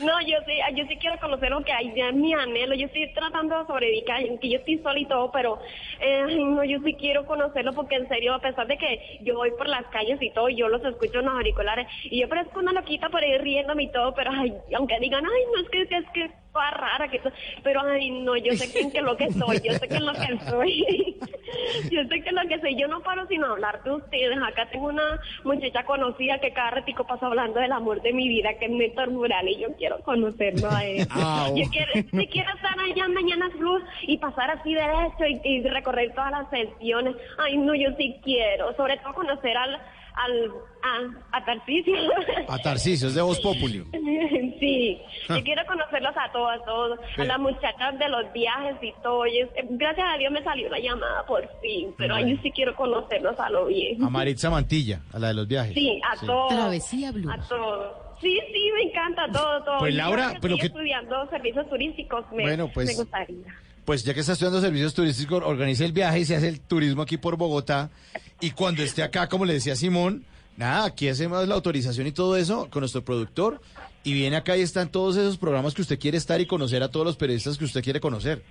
[0.00, 2.74] No, yo sí, yo sí quiero conocer lo que hay, ya es mi anhelo.
[2.74, 4.04] Yo estoy tratando de sobrevivir,
[4.40, 5.58] que yo estoy sola y todo, pero
[6.00, 9.50] eh, no, yo sí quiero conocerlo porque en serio, a pesar de que yo voy
[9.52, 12.72] por las calles y todo, yo los escucho en los auriculares y yo parezco una
[12.72, 16.10] loquita por ahí riéndome y todo, pero ay, aunque digan, ay, no, es que, es
[16.12, 17.30] que toda rara, que to-
[17.62, 20.38] pero ay no, yo sé que es lo que soy, yo sé que lo que
[20.50, 21.16] soy.
[21.92, 24.36] yo sé que lo que soy, yo no paro sin hablar de ustedes.
[24.42, 28.50] Acá tengo una muchacha conocida que cada ratico pasa hablando del amor de mi vida,
[28.58, 31.06] que es Néstor Mural, y yo quiero conocerlo a él.
[31.10, 35.40] Ah, yo quiero, si quiero estar allá en Mañanas Blue y pasar así derecho y,
[35.44, 37.14] y recorrer todas las sesiones.
[37.38, 39.78] Ay no, yo sí quiero, sobre todo conocer al,
[40.24, 40.50] al,
[40.82, 41.94] a, a Tarcisio.
[42.48, 43.84] A Tarcisio, es de Voz Populi.
[44.58, 44.98] Sí,
[45.28, 45.36] Ah.
[45.38, 49.24] yo quiero conocerlos a todos, a todos, a las muchachas de los viajes y todo.
[49.26, 52.50] y es- gracias a Dios me salió la llamada por fin, pero ay, yo sí
[52.50, 54.02] quiero conocerlos a lo bien.
[54.02, 55.74] A Maritza Mantilla, a la de los viajes.
[55.74, 56.48] Sí, a todos.
[56.48, 57.30] Travesía Blue.
[57.30, 57.92] A todos.
[58.20, 59.78] Sí, sí, me encanta todo, todo.
[59.78, 63.36] Pues, Laura, pero estoy que- estudiando servicios turísticos, me, Bueno, pues- me gustaría.
[63.84, 67.02] Pues ya que está estudiando servicios turísticos, organice el viaje y se hace el turismo
[67.02, 67.90] aquí por Bogotá.
[68.40, 70.24] Y cuando esté acá, como le decía Simón,
[70.56, 73.60] nada, aquí hacemos la autorización y todo eso con nuestro productor.
[74.04, 76.90] Y viene acá y están todos esos programas que usted quiere estar y conocer a
[76.90, 78.44] todos los periodistas que usted quiere conocer.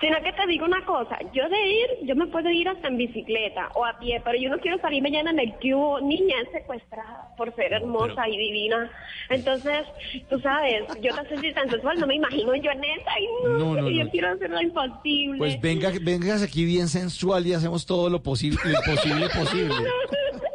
[0.00, 2.98] Sino que te digo una cosa, yo de ir, yo me puedo ir hasta en
[2.98, 6.50] bicicleta o a pie, pero yo no quiero salir mañana en el cubo, niña es
[6.52, 8.90] secuestrada por ser hermosa y divina.
[9.30, 9.86] Entonces,
[10.28, 13.58] tú sabes, yo sé si tan sensual, no me imagino yo en esa, y no,
[13.58, 14.10] No, no, yo no.
[14.10, 15.38] quiero hacer lo imposible.
[15.38, 19.74] Pues venga, vengas aquí bien sensual y hacemos todo lo posible, lo imposible posible.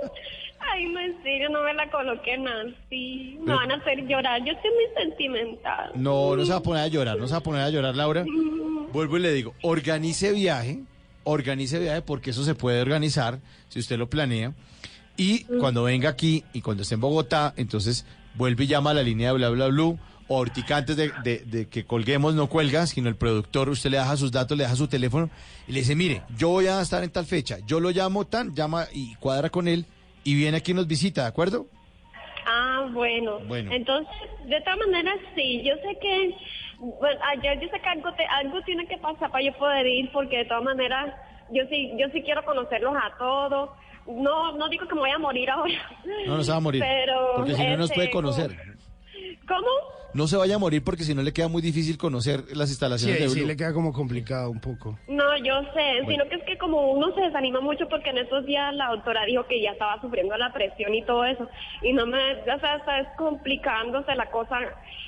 [0.97, 3.37] Ay, serio, no me la coloquen así.
[3.45, 4.39] Me van a hacer llorar.
[4.45, 5.91] Yo estoy muy sentimental.
[5.95, 7.95] No, no se va a poner a llorar, no se va a poner a llorar,
[7.95, 8.25] Laura.
[8.91, 10.79] Vuelvo y le digo, organice viaje,
[11.23, 14.53] organice viaje porque eso se puede organizar si usted lo planea.
[15.17, 18.05] Y cuando venga aquí y cuando esté en Bogotá, entonces
[18.35, 19.99] vuelve y llama a la línea de bla bla blue.
[20.27, 23.97] O ahorita antes de, de- de que colguemos, no cuelga, sino el productor, usted le
[23.97, 25.29] deja sus datos, le deja su teléfono
[25.67, 28.55] y le dice, mire, yo voy a estar en tal fecha, yo lo llamo tan,
[28.55, 29.85] llama y cuadra con él
[30.23, 31.67] y viene aquí y nos visita, ¿de acuerdo?
[32.45, 33.39] Ah, bueno.
[33.47, 33.71] Bueno.
[33.71, 34.13] Entonces,
[34.45, 35.61] de todas maneras, sí.
[35.63, 36.35] Yo sé que,
[36.79, 40.11] bueno, ayer yo sé que algo, te- algo tiene que pasar para yo poder ir,
[40.11, 41.13] porque de todas maneras,
[41.51, 43.69] yo sí, yo sí quiero conocerlos a todos.
[44.07, 45.73] No, no digo que me voy a morir ahora.
[46.27, 46.81] No, no se va a morir.
[46.87, 48.51] Pero, porque si no nos este, puede conocer.
[49.47, 49.67] ¿Cómo?
[50.13, 52.73] No se vaya a morir porque si no le queda muy difícil conocer las Sí,
[52.73, 53.47] instalaciones de sí, Blue.
[53.47, 54.99] le queda como complicado un poco.
[55.07, 58.45] No, yo sé, sino que es que como uno se desanima mucho porque en estos
[58.45, 61.47] días la doctora dijo que ya estaba sufriendo la presión y todo eso,
[61.81, 64.59] y no me, o sea, está complicándose la cosa.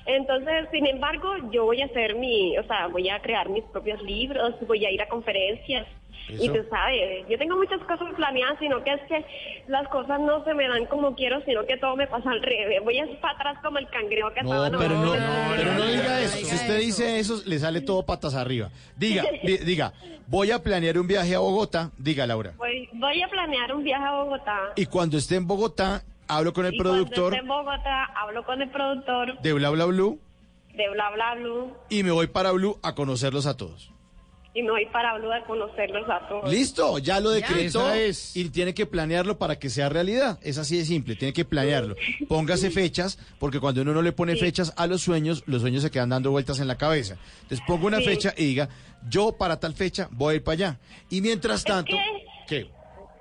[0.06, 4.02] Entonces, sin embargo, yo voy a hacer mi, o sea, voy a crear mis propios
[4.04, 5.86] libros, voy a ir a conferencias.
[6.30, 9.26] Y tú sabes, yo tengo muchas cosas planeadas, sino que es que
[9.68, 12.82] las cosas no se me dan como quiero, sino que todo me pasa al revés.
[12.84, 15.54] Voy a para atrás como el cangrejo que No, estaba pero no, nomás.
[15.58, 16.38] pero no diga eso.
[16.38, 18.70] Si usted dice eso, le sale todo patas arriba.
[18.96, 19.94] Diga, di- diga,
[20.28, 22.54] voy a planear un viaje a Bogotá, diga Laura.
[22.58, 24.60] Voy, voy a planear un viaje a Bogotá.
[24.76, 28.44] Y cuando esté en Bogotá, hablo con el Y cuando productor esté en Bogotá, hablo
[28.46, 30.20] con el productor de Bla Bla Blue
[30.74, 33.92] de Bla Bla Blue y me voy para Blue a conocerlos a todos.
[34.56, 36.50] Y me voy para Blue a conocerlos a todos.
[36.52, 38.36] Listo, ya lo decretó es.
[38.38, 40.38] y tiene que planearlo para que sea realidad.
[40.44, 41.96] Es así de simple, tiene que planearlo.
[42.28, 45.90] Póngase fechas, porque cuando uno no le pone fechas a los sueños, los sueños se
[45.92, 47.18] quedan dando vueltas en la cabeza.
[47.42, 48.06] Entonces ponga una Sí.
[48.06, 48.70] fecha y diga,
[49.10, 50.80] yo para tal fecha voy a ir para allá.
[51.10, 51.96] Y mientras tanto,
[52.48, 52.68] ¿qué?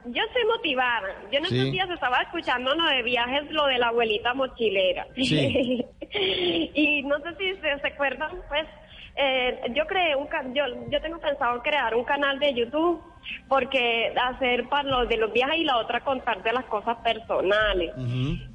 [0.05, 1.07] Yo estoy motivada.
[1.31, 1.57] Yo en Sí.
[1.57, 5.07] estos días estaba escuchando lo de viajes, lo de la abuelita mochilera.
[5.15, 5.85] Sí.
[6.75, 8.67] y no sé si se, se acuerdan, pues
[9.15, 13.12] eh, yo creé un yo yo tengo pensado crear un canal de YouTube
[13.49, 17.91] porque hacer para lo de los viajes y la otra contar de las cosas personales.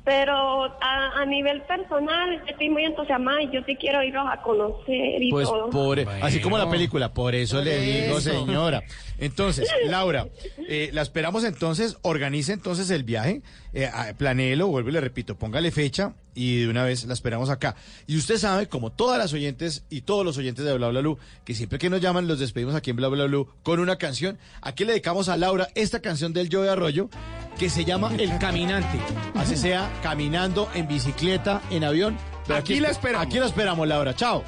[0.03, 5.21] Pero a, a nivel personal estoy muy entusiasmada y yo sí quiero irlos a conocer
[5.21, 5.69] y Pues todo.
[5.69, 8.31] por, así como la película, por eso le digo, eso.
[8.31, 8.83] señora.
[9.19, 10.27] Entonces, Laura,
[10.69, 13.41] eh, la esperamos entonces, organice entonces el viaje,
[13.73, 17.75] eh, planéelo, vuelvo y le repito, póngale fecha y de una vez la esperamos acá.
[18.05, 21.17] Y usted sabe, como todas las oyentes y todos los oyentes de Bla Bla Blue,
[21.43, 24.37] que siempre que nos llaman los despedimos aquí en Bla Bla Blue con una canción.
[24.61, 27.09] Aquí le dedicamos a Laura esta canción del Joe Arroyo
[27.57, 28.99] que se llama El Caminante.
[29.35, 32.17] Así sea, caminando, en bicicleta, en avión.
[32.45, 33.25] Pero Aquí la espe- esperamos.
[33.27, 34.15] Aquí la esperamos, Laura.
[34.15, 34.43] Chao.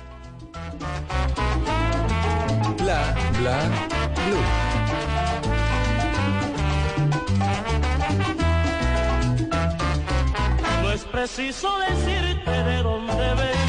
[2.77, 3.59] Bla bla
[4.27, 5.49] blue.
[10.83, 13.68] No es preciso decirte de dónde vengo.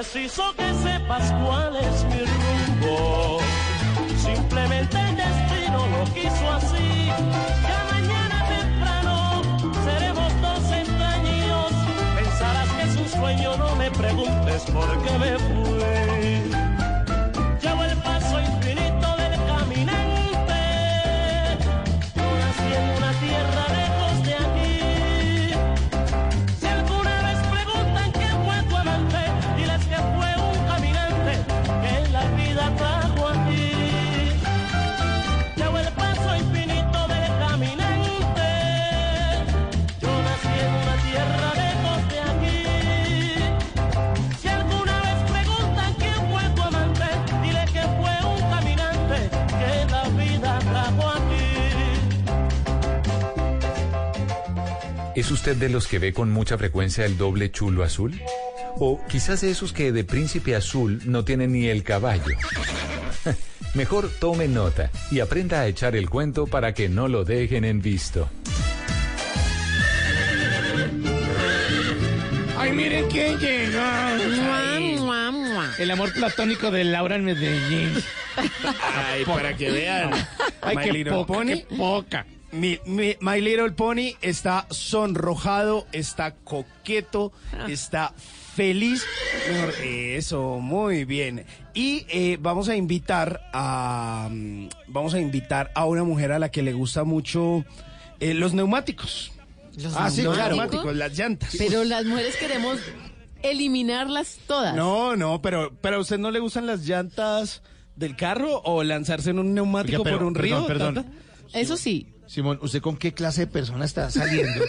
[0.00, 3.38] Preciso que sepas cuál es mi rumbo.
[4.16, 7.06] Simplemente el destino lo quiso así.
[7.68, 9.42] Ya mañana temprano
[9.84, 11.72] seremos dos extraños.
[12.16, 16.69] Pensarás que es un sueño, no me preguntes por qué me fui.
[55.20, 58.18] ¿Es usted de los que ve con mucha frecuencia el doble chulo azul?
[58.78, 62.34] O quizás de esos que de príncipe azul no tienen ni el caballo.
[63.74, 67.82] Mejor tome nota y aprenda a echar el cuento para que no lo dejen en
[67.82, 68.30] visto.
[72.56, 74.16] Ay, miren quién llega.
[75.78, 77.92] El amor platónico de Laura en Medellín.
[78.94, 80.12] Ay, para que vean.
[80.62, 81.44] Ay, Little poca,
[81.76, 82.26] poca.
[82.52, 87.32] Mi, mi- My Little Pony está sonrojado, está coqueto,
[87.68, 88.12] está
[88.54, 89.04] feliz.
[89.82, 91.46] Eso, muy bien.
[91.74, 96.50] Y eh, vamos a invitar a mm, vamos a invitar a una mujer a la
[96.50, 97.64] que le gusta mucho
[98.18, 99.32] eh, los neumáticos.
[99.80, 100.56] ¿Los ah, sí, claro, neumáticos?
[100.84, 101.54] neumáticos, las llantas.
[101.56, 102.78] Pero las mujeres queremos
[103.42, 104.74] eliminarlas todas.
[104.74, 107.62] No, no, pero, pero a usted no le gustan las llantas
[107.96, 110.66] del carro o lanzarse en un neumático Oiga, pero, por un río.
[110.66, 111.06] perdón?
[111.52, 112.08] Eso sí.
[112.30, 114.62] Simón, ¿usted con qué clase de persona está saliendo?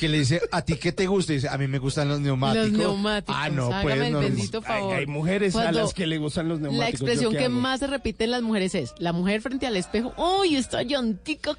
[0.00, 1.32] que le dice, ¿a ti qué te gusta?
[1.32, 2.70] Y dice, a mí me gustan los neumáticos.
[2.70, 3.36] Los neumáticos.
[3.38, 4.20] Ah, no, pues el no.
[4.20, 4.94] bendito favor.
[4.94, 6.80] Hay, hay mujeres a las que le gustan los neumáticos.
[7.02, 7.60] La ¿yo expresión que hago?
[7.60, 10.14] más se repite en las mujeres es la mujer frente al espejo.
[10.16, 10.56] ¡Uy,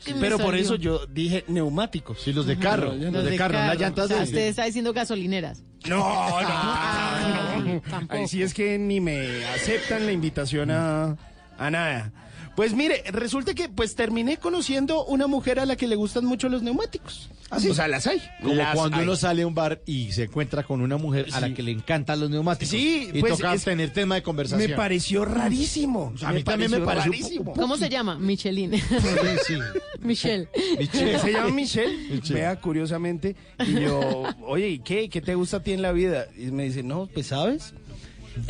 [0.04, 0.62] que me Pero por salió".
[0.64, 2.22] eso yo dije neumáticos.
[2.24, 2.96] Sí, los de carro.
[2.96, 4.24] No, los, de, carro, las llantas O sea, de...
[4.24, 5.62] usted está diciendo gasolineras.
[5.88, 6.06] No, no,
[6.42, 7.82] Ah, no.
[7.82, 8.20] tampoco.
[8.20, 11.16] Ahí sí es que ni me aceptan la invitación a,
[11.60, 12.12] a nada.
[12.56, 16.48] Pues mire, resulta que pues terminé conociendo una mujer a la que le gustan mucho
[16.50, 17.30] los neumáticos.
[17.50, 17.70] ¿Ah, sí?
[17.70, 18.22] O sea, las hay.
[18.42, 19.04] Como Las cuando hay.
[19.04, 21.72] uno sale a un bar y se encuentra con una mujer a la que le
[21.72, 22.70] encantan los neumáticos.
[22.72, 24.70] Sí, y pues, toca es- tener tema de conversación.
[24.72, 26.14] Me pareció rarísimo.
[26.24, 27.54] A mí también me pareció rarísimo.
[27.54, 28.18] ¿Cómo se llama?
[28.18, 28.72] Micheline.
[28.82, 29.54] Sí, sí.
[30.00, 30.48] Michelle.
[30.80, 31.20] Michelle.
[31.20, 32.34] Se llama Michelle, Michelle.
[32.40, 33.36] vea curiosamente,
[33.66, 35.10] y yo, oye, ¿y qué?
[35.10, 36.26] ¿Qué te gusta a ti en la vida?
[36.38, 37.74] Y me dice, no, pues sabes,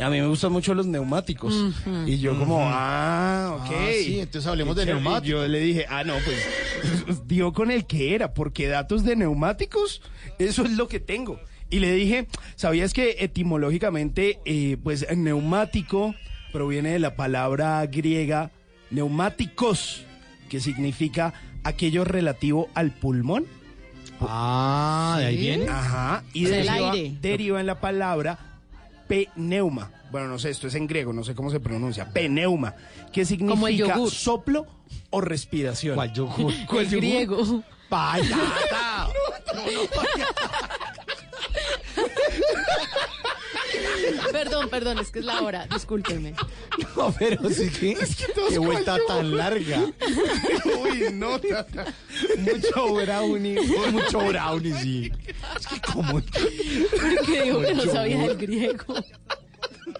[0.00, 1.74] a mí me gustan mucho los neumáticos.
[2.06, 3.72] Y yo como, ah, ok.
[3.74, 5.28] Ah, sí, entonces hablemos de neumáticos.
[5.28, 10.02] Yo le dije, ah, no, pues dio con el que era, porque datos de neumáticos,
[10.38, 11.40] eso es lo que tengo.
[11.70, 16.14] Y le dije, ¿sabías que etimológicamente, eh, pues neumático
[16.52, 18.50] proviene de la palabra griega
[18.90, 20.04] neumáticos,
[20.48, 21.34] que significa
[21.64, 23.46] aquello relativo al pulmón?
[24.20, 25.68] Ah, de ahí viene.
[25.68, 27.16] Ajá, y Del deriva, aire.
[27.20, 28.55] deriva en la palabra
[29.08, 29.90] pneuma.
[30.10, 32.08] Bueno, no sé, esto es en griego, no sé cómo se pronuncia.
[32.12, 32.74] Pneuma,
[33.12, 34.10] que Como el significa yogur.
[34.10, 34.66] soplo
[35.10, 35.96] o respiración.
[35.96, 36.52] ¿Cuál yogur?
[36.78, 37.62] El griego.
[37.90, 38.36] Vaya.
[44.32, 45.66] Perdón, perdón, es que es la hora.
[45.72, 46.34] Discúlpeme.
[46.96, 47.96] No, pero sí que,
[48.48, 49.80] qué vuelta tan larga.
[50.80, 51.86] Uy, no, tata.
[52.38, 53.60] Mucho brownie.
[53.90, 55.12] Mucho brownie, sí.
[55.58, 56.20] Es que como...
[56.20, 58.94] Porque que no sabía el griego.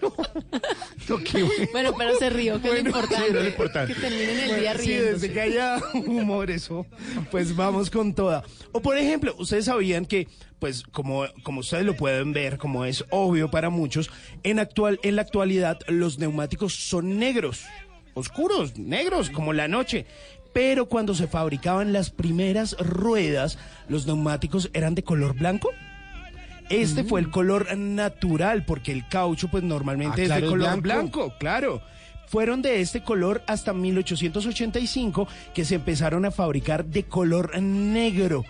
[1.09, 1.67] No, qué bueno.
[1.71, 3.31] Bueno, pero se rió, que es lo importante.
[3.31, 3.93] sí, es importante.
[3.93, 6.85] Que terminen el día Bueno, sí, desde que haya humor eso,
[7.31, 8.43] pues vamos con toda.
[8.73, 10.27] O por ejemplo, ustedes sabían que,
[10.59, 14.09] pues como, como ustedes lo pueden ver, como es obvio para muchos,
[14.43, 17.63] en, actual, en la actualidad los neumáticos son negros,
[18.13, 20.05] oscuros, negros, como la noche.
[20.51, 25.69] Pero cuando se fabricaban las primeras ruedas, los neumáticos eran de color blanco.
[26.69, 30.81] Este fue el color natural, porque el caucho, pues normalmente Ah, es claro, de color
[30.81, 31.19] blanco.
[31.19, 31.81] blanco, claro.
[32.27, 38.43] Fueron de este color hasta 1885 que se empezaron a fabricar de color negro.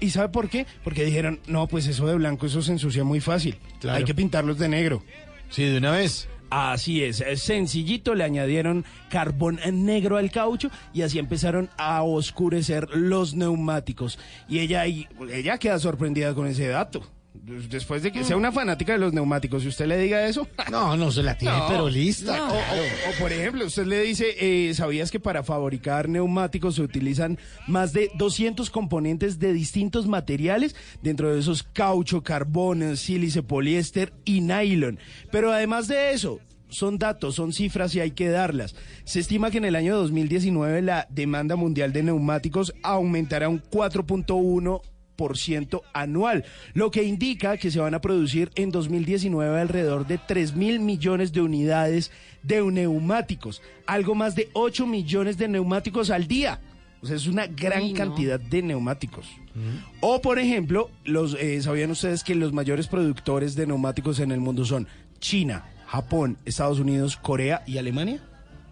[0.00, 0.66] ¿Y sabe por qué?
[0.82, 3.56] Porque dijeron, no, pues eso de blanco, eso se ensucia muy fácil.
[3.80, 3.98] Claro.
[3.98, 5.02] Hay que pintarlos de negro.
[5.50, 6.28] Sí, de una vez.
[6.50, 12.88] Así es, es sencillito, le añadieron carbón negro al caucho y así empezaron a oscurecer
[12.94, 14.18] los neumáticos.
[14.48, 17.02] Y ella, ella queda sorprendida con ese dato.
[17.68, 20.96] Después de que sea una fanática de los neumáticos, si usted le diga eso, No,
[20.96, 21.68] no se la tiene, No.
[21.68, 22.42] pero lista.
[22.42, 26.82] o, o- o, por ejemplo, usted le dice, eh, ¿sabías que para fabricar neumáticos se
[26.82, 30.74] utilizan más de 200 componentes de distintos materiales?
[31.02, 34.98] Dentro de esos caucho, carbón, sílice, poliéster y nylon.
[35.30, 36.40] Pero además de eso,
[36.70, 38.74] son datos, son cifras y hay que darlas.
[39.04, 44.02] Se estima que en el año 2019 la demanda mundial de neumáticos aumentará un 4.1
[44.02, 44.82] por ciento
[45.92, 46.44] anual,
[46.74, 51.32] lo que indica que se van a producir en 2019 alrededor de 3 mil millones
[51.32, 52.10] de unidades
[52.42, 56.60] de neumáticos, algo más de 8 millones de neumáticos al día.
[57.02, 57.94] O sea, es una gran no.
[57.94, 59.26] cantidad de neumáticos.
[60.00, 64.40] O, por ejemplo, los, eh, ¿sabían ustedes que los mayores productores de neumáticos en el
[64.40, 64.88] mundo son
[65.20, 68.20] China, Japón, Estados Unidos, Corea y Alemania?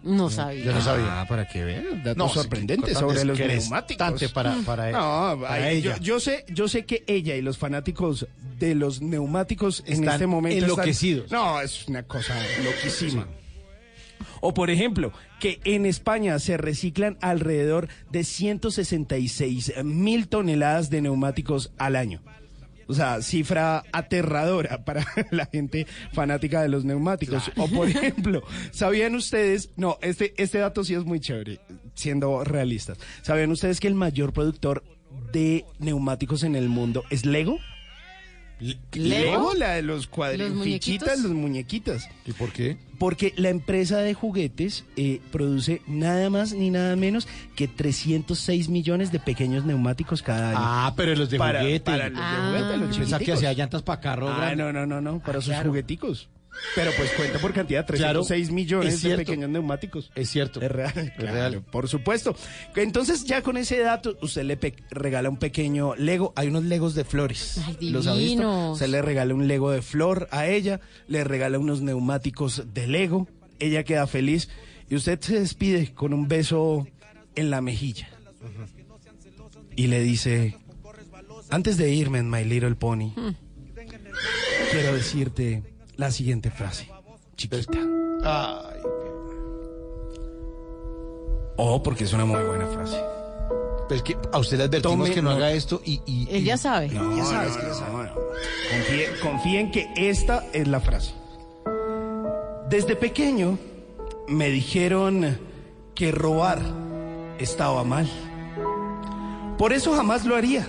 [0.03, 0.65] No sabía.
[0.65, 1.21] Yo no sabía.
[1.21, 4.31] Ah, para que vean, datos No, sorprendentes sobre los neumáticos.
[4.33, 5.95] para, para, No, para ay, ella.
[5.97, 8.27] Yo, yo sé, yo sé que ella y los fanáticos
[8.59, 11.31] de los neumáticos en Están este momento están- enloquecidos.
[11.31, 13.27] no, es una cosa loquísima.
[14.41, 21.71] O por ejemplo, que en España se reciclan alrededor de 166 mil toneladas de neumáticos
[21.77, 22.21] al año.
[22.93, 27.51] O sea, cifra aterradora para la gente fanática de los neumáticos.
[27.57, 29.71] O por ejemplo, ¿sabían ustedes?
[29.77, 31.59] No, este, este dato sí es muy chévere,
[31.95, 32.99] siendo realistas.
[33.23, 34.83] ¿Sabían ustedes que el mayor productor
[35.31, 37.57] de neumáticos en el mundo es Lego?
[38.93, 40.85] Lego, la de los cuadritos, muñequitos?
[41.09, 42.09] fichitas, los muñequitas.
[42.25, 42.77] ¿Y por qué?
[42.99, 49.11] Porque la empresa de juguetes eh, produce nada más ni nada menos que 306 millones
[49.11, 50.57] de pequeños neumáticos cada año.
[50.61, 51.79] Ah, pero los de Para- juguete.
[51.91, 52.47] para los de Ah.
[52.49, 54.29] juguete, los pensaba que hacía llantas para carro.
[54.29, 54.63] Ah, grande.
[54.63, 55.69] no, no, no, no, para sus claro.
[55.69, 56.29] jugueticos.
[56.75, 60.11] Pero pues cuenta por cantidad, 306 Claro, millones es de pequeños neumáticos.
[60.15, 60.61] Es cierto.
[60.61, 61.61] Es real, claro, real.
[61.61, 62.35] por supuesto.
[62.75, 64.59] Entonces ya con ese dato usted le
[64.91, 66.33] regala un pequeño Lego.
[66.35, 67.59] Hay unos Legos de flores.
[67.65, 68.75] Ay, ¿Los ha visto?
[68.75, 73.27] Se le regala un Lego de flor a ella, le regala unos neumáticos de Lego.
[73.59, 74.49] Ella queda feliz
[74.89, 76.87] y usted se despide con un beso
[77.35, 78.09] en la mejilla.
[79.75, 80.57] Y le dice,
[81.49, 83.13] antes de irme en My Little Pony,
[84.71, 85.63] quiero decirte
[85.97, 86.87] la siguiente frase,
[87.35, 87.79] chiquita.
[88.23, 88.79] Ay,
[91.55, 92.97] Oh, porque es una muy buena frase.
[93.87, 96.01] pero es que a usted le advertimos Tome que no haga esto y...
[96.05, 96.87] y- Él y- ya sabe.
[96.89, 98.11] No, Ya sabes no, que ya no, sabe.
[98.71, 101.13] Confíe- confíen que esta es la frase.
[102.69, 103.59] Desde pequeño
[104.27, 105.37] me dijeron
[105.93, 106.59] que robar
[107.37, 108.09] estaba mal.
[109.59, 110.67] Por eso jamás lo haría.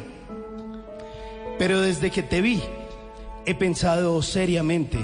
[1.59, 2.63] Pero desde que te vi,
[3.47, 4.99] he pensado seriamente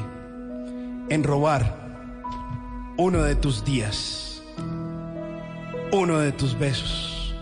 [1.09, 1.76] en robar
[2.97, 4.43] uno de tus días,
[5.93, 7.34] uno de tus besos,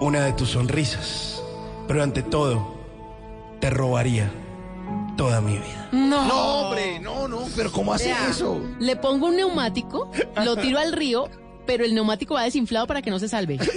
[0.00, 1.42] una de tus sonrisas,
[1.86, 2.76] pero ante todo,
[3.60, 4.30] te robaría
[5.16, 5.88] toda mi vida.
[5.92, 6.26] No.
[6.26, 8.60] No, hombre, no, no, pero ¿cómo hace Vea, eso?
[8.78, 10.10] Le pongo un neumático,
[10.44, 11.28] lo tiro al río,
[11.66, 13.58] pero el neumático va desinflado para que no se salve.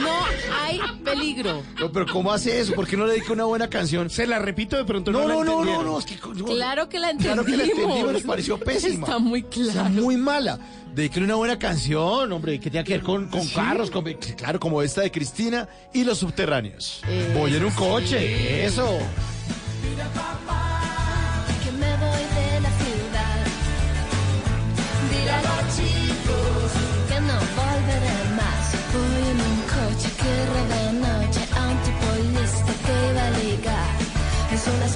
[0.00, 0.18] No
[0.62, 1.62] hay peligro.
[1.78, 2.74] No, pero ¿cómo hace eso?
[2.74, 4.08] ¿Por qué no le dedica una buena canción?
[4.10, 6.16] Se la repito, de pronto No, no, la no, no, no, es que...
[6.34, 7.44] no, Claro que la entendimos.
[7.44, 9.04] Claro que la entendimos, nos pareció pésima.
[9.06, 9.90] Está muy Está claro.
[9.90, 10.58] muy mala.
[10.94, 14.04] Dedíquele una buena canción, hombre, que tenga que ver con, con carros, con-
[14.36, 17.02] claro, como esta de Cristina y los subterráneos.
[17.08, 18.86] Eh, Voy en un coche, eso.
[19.82, 20.63] que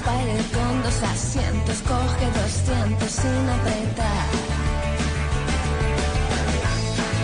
[0.09, 4.25] Con dos asientos, coge 200 sin apretar.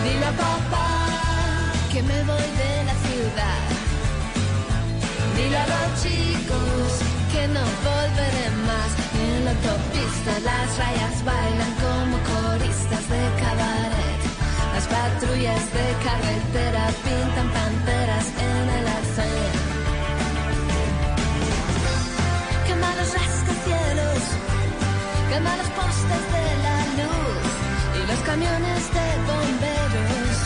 [0.04, 3.62] Dile a papá que me voy de la ciudad.
[5.36, 6.88] Dile a los chicos
[7.32, 8.90] que no volveré más.
[9.24, 14.20] En la autopista las rayas bailan como coristas de cabaret.
[14.74, 17.95] Las patrullas de carretera pintan panteras
[25.36, 27.44] quema los postes de la luz
[27.98, 30.36] y los camiones de bomberos.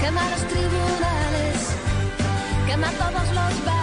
[0.00, 1.58] Quema los tribunales,
[2.66, 3.77] quema todos los bares,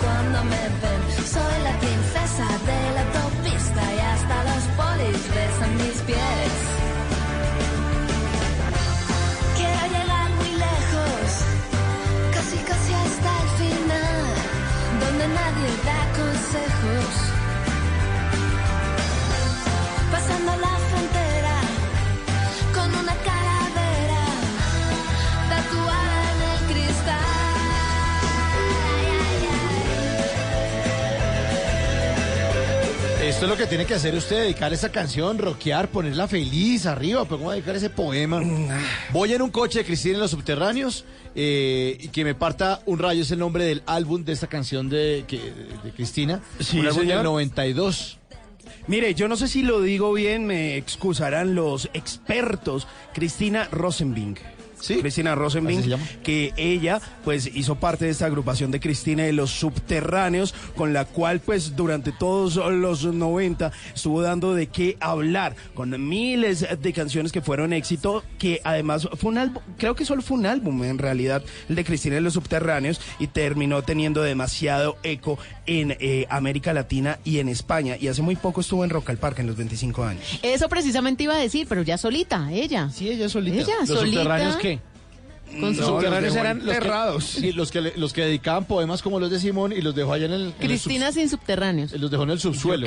[0.00, 0.93] cuando me ven.
[33.44, 37.24] Esto es lo que tiene que hacer usted, dedicarle esa canción, rockear, ponerla feliz arriba,
[37.24, 38.40] pero ¿cómo va a dedicar ese poema?
[39.12, 42.98] Voy en un coche de Cristina en los subterráneos eh, y que me parta un
[42.98, 45.52] rayo es el nombre del álbum de esta canción de, que-
[45.84, 46.40] de Cristina.
[46.58, 48.18] Sí, un álbum del 92.
[48.86, 52.86] Mire, yo no sé si lo digo bien, me excusarán los expertos.
[53.12, 54.38] Cristina Rosenbing.
[54.86, 55.82] Cristina Rosenbing,
[56.22, 61.04] que ella pues hizo parte de esta agrupación de Cristina y los Subterráneos, con la
[61.04, 67.32] cual pues durante todos los 90 estuvo dando de qué hablar, con miles de canciones
[67.32, 70.98] que fueron éxito, que además fue un álbum, creo que solo fue un álbum en
[70.98, 76.72] realidad, el de Cristina y los Subterráneos, y terminó teniendo demasiado eco en eh, América
[76.72, 79.56] Latina y en España, y hace muy poco estuvo en Rock al Parque en los
[79.56, 80.40] 25 años.
[80.42, 82.90] Eso precisamente iba a decir, pero ya solita, ella.
[82.92, 83.58] Sí, ella solita.
[83.58, 84.22] Ella, ¿Los solita.
[84.22, 84.73] subterráneos qué?
[85.60, 86.00] Con los dejó
[86.38, 89.72] eran los que, sí, los, que, le- los que dedicaban poemas como los de Simón
[89.72, 91.90] y los dejó allá en el, en el Cristina sin subterráneos.
[91.90, 92.86] sub- los dejó en el subsuelo.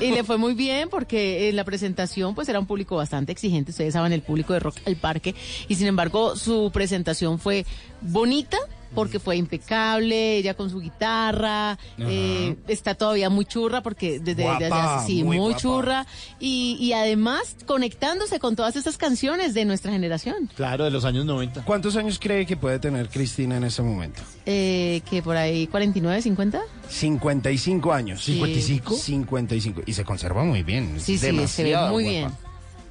[0.00, 3.70] Y le fue muy bien porque en la presentación pues era un público bastante exigente,
[3.70, 5.34] ustedes saben el público de Rock al Parque
[5.68, 7.64] y sin embargo su presentación fue
[8.00, 8.58] bonita
[8.94, 14.42] porque fue impecable, ella con su guitarra, eh, está todavía muy churra porque desde, desde
[14.68, 16.06] Guapa, hace- sí, muy churra
[16.38, 21.24] y, y además conectándose con todas estas canciones de nuestra generación, Claro, de los años
[21.24, 21.64] 90.
[21.64, 24.20] ¿Cuántos años cree que puede tener Cristina en este momento?
[24.46, 26.60] eh, que por ahí 49, 50.
[26.88, 28.24] 55 años.
[28.24, 28.40] Sí.
[28.40, 28.96] ¿55?
[28.98, 29.82] 55.
[29.86, 30.94] Y se conserva muy bien.
[30.98, 32.08] Sí, sí, se ve muy guapa.
[32.10, 32.49] bien.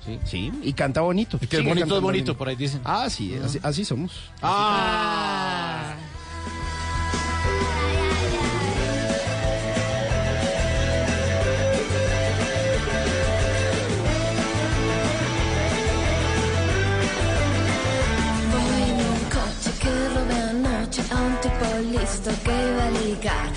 [0.10, 1.38] Sí, sí, y canta bonito.
[1.42, 2.38] Y que es Sigue bonito es bonito, lindo.
[2.38, 2.82] por ahí dicen.
[2.84, 4.12] Ah, sí, así, así somos.
[4.42, 5.94] Ah.
[18.52, 21.66] Voy en un coche que robé anoche a un tipo
[22.00, 23.49] listo que iba a ligar.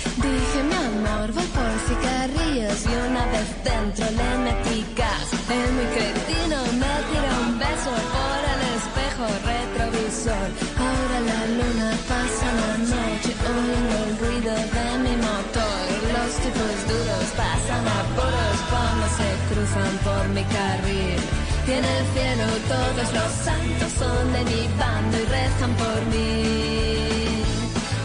[23.03, 27.43] Todos los santos son de mi bando y rezan por mí.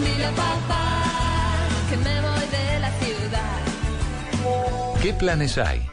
[0.00, 1.12] Dile a papá
[1.90, 3.58] que me voy de la ciudad.
[5.02, 5.86] ¿Qué planes hay?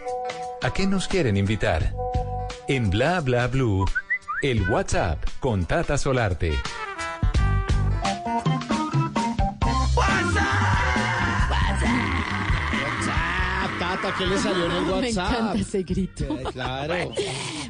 [0.62, 1.93] ¿A qué nos quieren invitar?
[2.68, 3.86] En Bla Bla Blue,
[4.41, 6.53] el WhatsApp con Tata Solarte.
[13.80, 15.32] Tata, ¿qué le salió en el Me WhatsApp?
[15.32, 16.39] encanta ese grito.
[16.53, 16.93] Claro.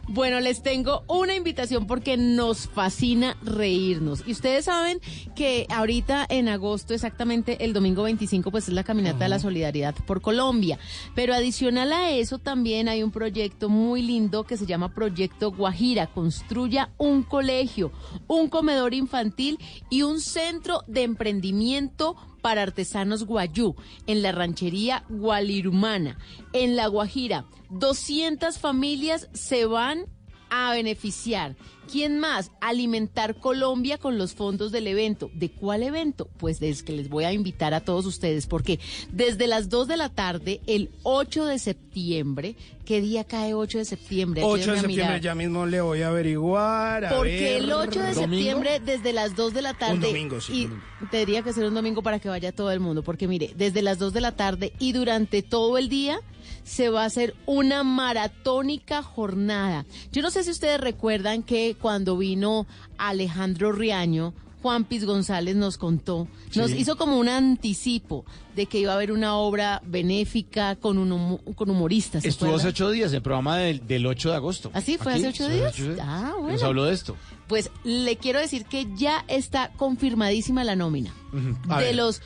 [0.07, 4.23] Bueno, les tengo una invitación porque nos fascina reírnos.
[4.27, 4.99] Y ustedes saben
[5.35, 9.95] que ahorita en agosto, exactamente el domingo 25, pues es la caminata de la solidaridad
[10.05, 10.77] por Colombia.
[11.15, 16.05] Pero adicional a eso también hay un proyecto muy lindo que se llama Proyecto Guajira.
[16.05, 17.91] Construya un colegio,
[18.27, 19.57] un comedor infantil
[19.89, 22.15] y un centro de emprendimiento
[22.45, 23.73] para artesanos guayú
[24.05, 26.19] en la ranchería Gualirumana,
[26.53, 27.47] en La Guajira.
[27.71, 30.05] 200 familias se van
[30.51, 31.55] a beneficiar.
[31.91, 32.51] ¿Quién más?
[32.61, 35.29] Alimentar Colombia con los fondos del evento.
[35.33, 36.27] ¿De cuál evento?
[36.37, 38.79] Pues es que les voy a invitar a todos ustedes porque
[39.11, 42.55] desde las 2 de la tarde, el 8 de septiembre,
[42.85, 44.41] ¿qué día cae 8 de septiembre?
[44.43, 47.05] 8 de Ayúdenme septiembre, ya mismo le voy a averiguar.
[47.05, 47.63] a Porque ver.
[47.63, 50.07] el 8 de septiembre, desde las 2 de la tarde.
[50.07, 50.81] domingo, sí, Y un
[51.11, 53.03] tendría que ser un domingo para que vaya todo el mundo.
[53.03, 56.19] Porque mire, desde las 2 de la tarde y durante todo el día
[56.65, 59.85] se va a hacer una maratónica jornada.
[60.11, 64.33] Yo no sé si ustedes recuerdan que cuando vino Alejandro Riaño.
[64.61, 66.77] Juan Piz González nos contó, nos Sí.
[66.79, 71.39] hizo como un anticipo de que iba a haber una obra benéfica con, un humo-
[71.53, 72.23] con humoristas.
[72.23, 74.71] ¿se Estuvo hace ocho días, el programa del, del 8 de agosto.
[74.73, 74.97] ¿Ah, sí?
[74.97, 75.75] ¿Fue Aquí, hace ocho días?
[76.01, 76.65] Ah, Nos bueno.
[76.65, 77.15] habló de esto.
[77.45, 81.95] Pues le quiero decir que ya está confirmadísima la nómina de ver.
[81.95, 82.23] los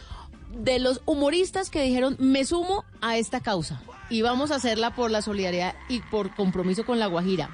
[0.64, 5.12] de los humoristas que dijeron me sumo a esta causa y vamos a hacerla por
[5.12, 7.50] la solidaridad y por compromiso con la Guajira.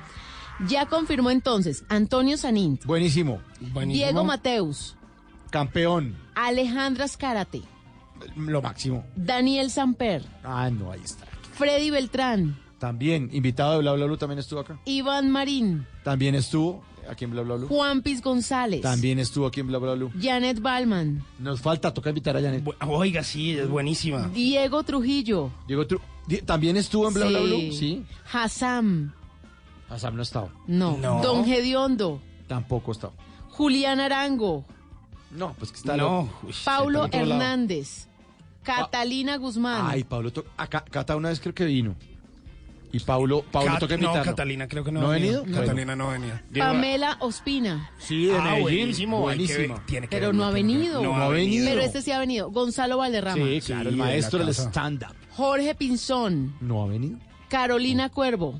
[0.67, 3.41] Ya confirmó entonces Antonio Sanín, Buenísimo.
[3.87, 4.95] Diego Mateus,
[5.49, 6.15] Campeón.
[6.35, 7.61] Alejandra Escárate,
[8.37, 9.05] Lo máximo.
[9.15, 11.25] Daniel Samper, Ah, no, ahí está.
[11.53, 14.79] Freddy Beltrán, También, invitado de Bla Bla Blue también estuvo acá.
[14.85, 17.67] Iván Marín, También estuvo aquí en Bla Bla Blue.
[17.67, 20.11] Juan Piz González, También estuvo aquí en Bla Bla Blue.
[20.21, 22.63] Janet Balman, Nos falta, toca invitar a Janet.
[22.87, 24.27] Oiga, sí, es buenísima.
[24.33, 26.01] Diego Trujillo, Llegó Tru-
[26.45, 27.45] También estuvo en Bla Bla Sí.
[27.45, 27.71] Blue.
[27.73, 28.05] Sí.
[28.31, 29.11] Hassam,
[29.89, 30.49] Ah, Sam no estaba.
[30.67, 31.21] no, No.
[31.21, 33.13] Don Gediondo, Tampoco estaba.
[33.49, 34.65] Julián Arango,
[35.31, 37.09] No, pues que está No, uy, Paulo lado.
[37.13, 38.07] Hernández,
[38.63, 41.95] Catalina Guzmán, Ay, Pablo, acá, Cata una vez creo que vino.
[42.95, 44.31] Y Paulo, Paulo Cat- toca no, invitarlo.
[44.31, 45.43] Catalina creo que no, ¿No ha venido?
[45.43, 46.39] Catalina no ha venido.
[46.57, 48.61] Pamela Ospina, Sí, de Ah, Medellín.
[48.63, 49.85] buenísimo, ver- Buenísima.
[49.85, 51.01] tiene que pero no ha venido.
[51.01, 51.15] verlo.
[51.17, 51.67] No ha venido.
[51.67, 52.49] Pero este sí ha venido.
[52.51, 55.13] Gonzalo Valderrama, Sí, claro, el Sí, maestro del stand-up.
[55.31, 57.19] Jorge Pinzón, No ha venido.
[57.49, 58.59] Carolina Cuervo,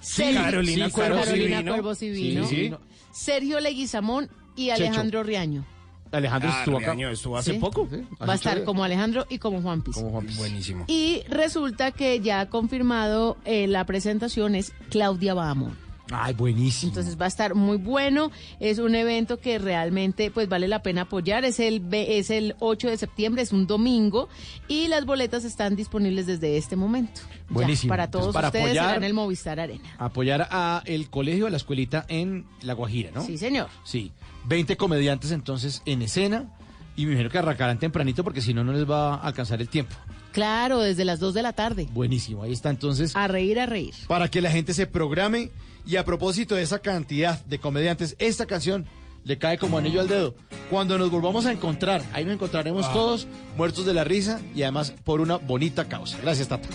[0.00, 1.72] Sergio- Carolina sí, Cuervo Carolina Civino.
[1.72, 2.74] Cuervo Civino, Sí, sí.
[3.12, 5.64] Sergio Leguizamón y Alejandro Riaño.
[6.12, 6.86] Alejandro Ah, estuvo acá.
[6.92, 7.58] Riaño estuvo hace Sí.
[7.58, 7.88] poco.
[8.28, 9.96] Va a estar como Alejandro y como Juan Piz.
[10.36, 10.84] Buenísimo.
[10.88, 15.76] Y resulta que ya ha confirmado eh, la presentación es Claudia Bahamón.
[16.12, 16.90] Ay, buenísimo.
[16.90, 18.32] Entonces va a estar muy bueno.
[18.58, 21.44] Es un evento que realmente pues vale la pena apoyar.
[21.44, 24.28] Es el ve- es el 8 de septiembre, es un domingo
[24.66, 27.20] y las boletas están disponibles desde este momento.
[27.28, 27.90] Ya, Buenísimo.
[27.90, 29.84] para todos Entonces, para ustedes apoyar- será en el Movistar Arena.
[29.98, 33.22] Apoyar a el colegio, a la escuelita en La Guajira, ¿no?
[33.24, 33.68] Sí, señor.
[33.84, 34.10] Sí.
[34.46, 36.48] 20 comediantes entonces en escena.
[36.96, 39.68] Y me imagino que arrancarán tempranito porque si no, no les va a alcanzar el
[39.68, 39.94] tiempo.
[40.32, 41.88] Claro, desde las 2 de la tarde.
[41.92, 42.42] Buenísimo.
[42.42, 43.16] Ahí está entonces.
[43.16, 43.94] A reír, a reír.
[44.06, 45.50] Para que la gente se programe.
[45.86, 48.86] Y a propósito de esa cantidad de comediantes, esta canción
[49.24, 50.34] le cae como anillo al dedo.
[50.68, 52.92] Cuando nos volvamos a encontrar, ahí nos encontraremos Ah.
[52.92, 53.26] todos
[53.56, 56.18] muertos de la risa y además por una bonita causa.
[56.22, 56.68] Gracias, Tata.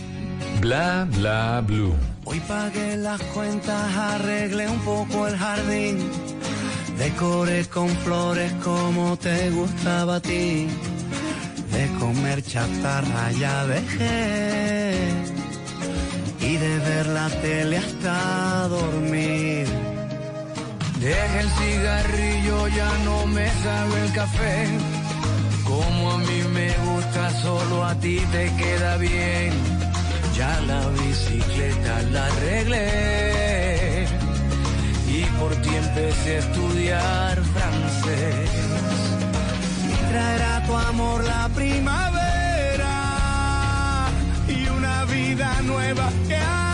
[0.59, 1.93] Bla bla blue.
[2.25, 5.99] Hoy pagué las cuentas, arreglé un poco el jardín,
[6.97, 10.67] decoré con flores como te gustaba a ti,
[11.71, 14.93] de comer chatarra ya dejé
[16.39, 19.67] y de ver la tele hasta dormir.
[20.99, 24.67] Dejé el cigarrillo, ya no me sabe el café,
[25.65, 29.51] como a mí me gusta, solo a ti te queda bien.
[30.35, 33.34] Ya la bicicleta la arreglé
[35.39, 38.49] por ti empecé a estudiar francés.
[39.91, 42.93] Y traerá tu amor la primavera
[44.47, 46.64] y una vida nueva que aprender.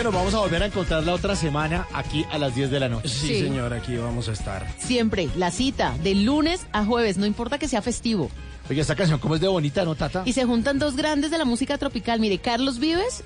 [0.00, 2.80] Seguramente nos vamos a volver a encontrar la otra semana aquí a las 10 de
[2.80, 3.08] la noche.
[3.08, 3.40] Sí, Sí.
[3.40, 4.66] señor, aquí vamos a estar.
[4.78, 8.30] Siempre la cita de lunes a jueves, no importa que sea festivo.
[8.70, 10.22] Oye, esta canción, ¿cómo es de bonita, no, Tata?
[10.24, 13.24] Y se juntan dos grandes de la música tropical, mire, Carlos Vives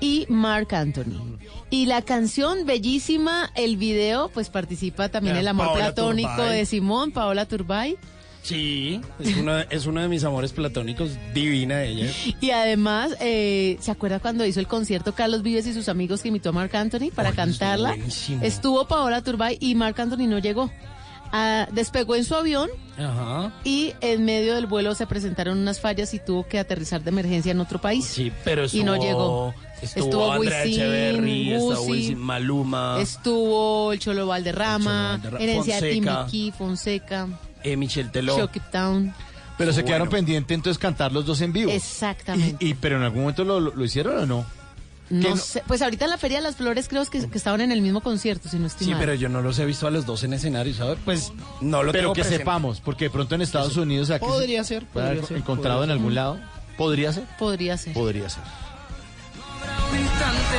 [0.00, 1.38] y Mark Anthony.
[1.70, 6.58] Y la canción bellísima, el video, pues participa también el amor Paola platónico Turbay.
[6.58, 7.96] de Simón, Paola Turbay.
[8.46, 12.08] Sí, es uno, es uno de mis amores platónicos, divina ella.
[12.40, 16.28] Y además, eh, ¿se acuerda cuando hizo el concierto Carlos Vives y sus amigos que
[16.28, 17.88] invitó a Marc Anthony para cantarla?
[17.90, 18.44] buenísimo.
[18.44, 20.70] Estuvo Paola Turbay y Marc Anthony no llegó.
[21.32, 23.52] Ah, despegó en su avión Ajá.
[23.64, 27.50] y en medio del vuelo se presentaron unas fallas y tuvo que aterrizar de emergencia
[27.50, 28.04] en otro país.
[28.04, 29.52] Sí, pero y no llegó.
[29.82, 36.26] Estuvo, Andrea Wisin, Echeverry, estuvo Wisin, Maluma, Estuvo el Cholo Valderrama, Herencia de Fonseca.
[36.26, 37.28] Timbiquí, Fonseca,
[37.72, 38.36] eh, Michelle Teló.
[38.38, 39.14] Shock It Town.
[39.58, 39.86] Pero se Bueno.
[39.86, 41.70] quedaron pendientes entonces cantar los dos en vivo.
[41.72, 42.64] Exactamente.
[42.64, 44.46] Y, y- pero en algún momento lo, lo- lo hicieron o no?
[45.08, 47.60] No, no- sé, pues ahorita en la Feria de las Flores creo que, que estaban
[47.60, 49.00] en el mismo concierto, si no estoy Sí, mal.
[49.00, 50.98] pero yo no los he visto a los dos en escenario, ¿sabes?
[51.04, 52.38] Pues no lo Pero tengo que presente.
[52.42, 54.10] sepamos, porque de pronto en Estados Unidos...
[54.10, 56.14] aquí Podría se- ser, puede haber podría ser, encontrado podría en algún ser.
[56.16, 56.40] lado.
[56.76, 57.24] ¿Podría ser?
[57.38, 57.92] Podría ser.
[57.94, 58.42] Podría ser.
[59.92, 60.58] un instante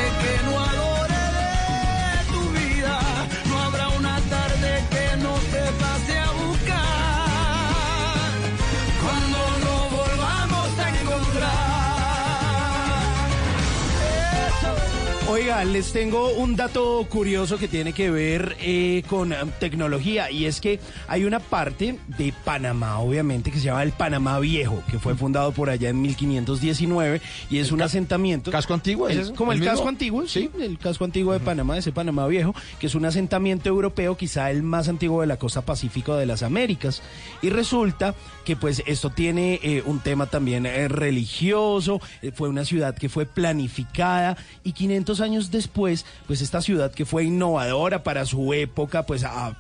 [15.48, 20.43] Oiga, les tengo un dato curioso que tiene que ver eh, con eh, tecnología y
[20.43, 25.00] es que hay una parte de Panamá, obviamente, que se llama el Panamá Viejo, que
[25.00, 28.52] fue fundado por allá en 1519 y es un asentamiento.
[28.52, 32.28] ¿Casco antiguo es como el, casco antiguo, sí, el casco antiguo de Panamá, ese Panamá
[32.28, 36.26] Viejo, que es un asentamiento europeo, quizá el más antiguo de la costa pacífico de
[36.26, 37.02] las Américas.
[37.41, 42.02] Y resulta que pues esto tiene eh, un tema también eh, religioso,
[42.34, 44.36] fue una ciudad que fue planificada
[44.66, 49.48] y 500 años después, pues esta ciudad que fue innovadora para su época, pues a-
[49.48, 49.58] a-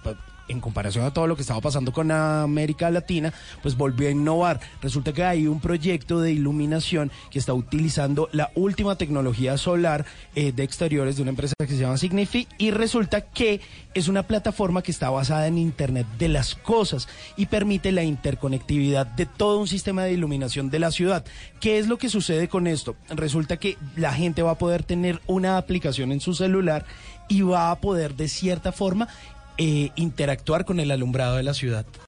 [0.47, 4.59] en comparación a todo lo que estaba pasando con América Latina, pues volvió a innovar.
[4.81, 10.51] Resulta que hay un proyecto de iluminación que está utilizando la última tecnología solar eh,
[10.51, 13.61] de exteriores de una empresa que se llama Signify y resulta que
[13.93, 19.05] es una plataforma que está basada en Internet de las cosas y permite la interconectividad
[19.05, 21.25] de todo un sistema de iluminación de la ciudad.
[21.59, 22.95] ¿Qué es lo que sucede con esto?
[23.09, 26.85] Resulta que la gente va a poder tener una aplicación en su celular
[27.27, 29.07] y va a poder de cierta forma
[29.57, 31.85] eh, interactuar con el alumbrado de la ciudad.